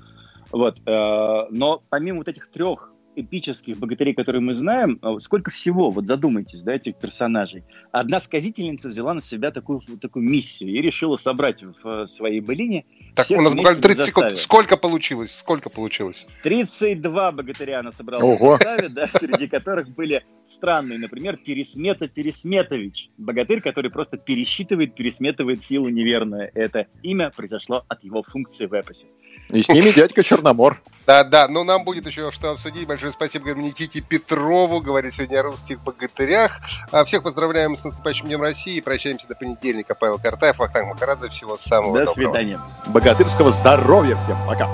Вот, 0.51 0.79
э, 0.87 1.45
но 1.51 1.83
помимо 1.87 2.17
вот 2.17 2.27
этих 2.27 2.49
трех 2.49 2.95
эпических 3.15 3.77
богатырей, 3.77 4.13
которые 4.13 4.41
мы 4.41 4.53
знаем, 4.53 4.99
а 5.01 5.19
сколько 5.19 5.51
всего, 5.51 5.89
вот 5.89 6.07
задумайтесь, 6.07 6.63
да, 6.63 6.73
этих 6.73 6.95
персонажей. 6.95 7.63
Одна 7.91 8.19
сказительница 8.19 8.89
взяла 8.89 9.13
на 9.13 9.21
себя 9.21 9.51
такую, 9.51 9.81
такую 9.99 10.23
миссию 10.23 10.69
и 10.69 10.81
решила 10.81 11.15
собрать 11.15 11.63
в 11.83 12.07
своей 12.07 12.39
былине 12.39 12.85
Так 13.15 13.29
у 13.31 13.41
нас 13.41 13.53
буквально 13.53 13.81
30 13.81 14.05
секунд. 14.05 14.37
Сколько 14.37 14.77
получилось? 14.77 15.35
Сколько 15.35 15.69
получилось? 15.69 16.27
32 16.43 17.31
богатыря 17.31 17.79
она 17.79 17.91
собрала 17.91 18.23
Ого. 18.23 18.55
в 18.55 18.57
составе, 18.57 18.89
да, 18.89 19.07
среди 19.07 19.47
которых 19.47 19.89
были 19.89 20.23
странные, 20.45 20.99
например, 20.99 21.37
Пересмета 21.37 22.07
Пересметович, 22.07 23.09
богатырь, 23.17 23.61
который 23.61 23.91
просто 23.91 24.17
пересчитывает, 24.17 24.95
пересметывает 24.95 25.63
силу 25.63 25.89
неверную. 25.89 26.51
Это 26.53 26.87
имя 27.03 27.31
произошло 27.35 27.85
от 27.87 28.03
его 28.03 28.23
функции 28.23 28.65
в 28.65 28.73
эпосе. 28.73 29.07
И 29.49 29.61
с 29.61 29.69
ними 29.69 29.91
дядька 29.95 30.23
Черномор. 30.23 30.81
Да, 31.05 31.23
да, 31.23 31.47
но 31.47 31.63
нам 31.63 31.83
будет 31.83 32.05
еще 32.07 32.31
что 32.31 32.51
обсудить. 32.51 32.87
Большое 32.87 33.08
спасибо 33.11 33.45
говорим 33.45 33.63
Никите 33.65 34.01
Петрову, 34.01 34.81
говорит 34.81 35.13
сегодня 35.13 35.39
о 35.39 35.43
русских 35.43 35.81
богатырях. 35.81 36.59
А 36.91 37.03
всех 37.05 37.23
поздравляем 37.23 37.75
с 37.75 37.83
наступающим 37.83 38.25
Днем 38.25 38.41
России. 38.41 38.79
Прощаемся 38.79 39.27
до 39.27 39.35
понедельника. 39.35 39.95
Павел 39.95 40.19
Картаев, 40.19 40.57
Вахтанг 40.59 40.93
Махарадзе. 40.93 41.29
Всего 41.29 41.57
самого 41.57 41.99
до 41.99 42.05
доброго. 42.05 42.33
До 42.33 42.39
свидания. 42.39 42.61
Богатырского 42.87 43.51
здоровья 43.51 44.15
всем. 44.17 44.37
Пока. 44.47 44.67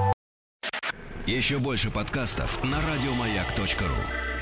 Еще 1.25 1.57
больше 1.57 1.89
подкастов 1.89 2.63
на 2.63 2.77
радиомаяк.ру 2.77 4.34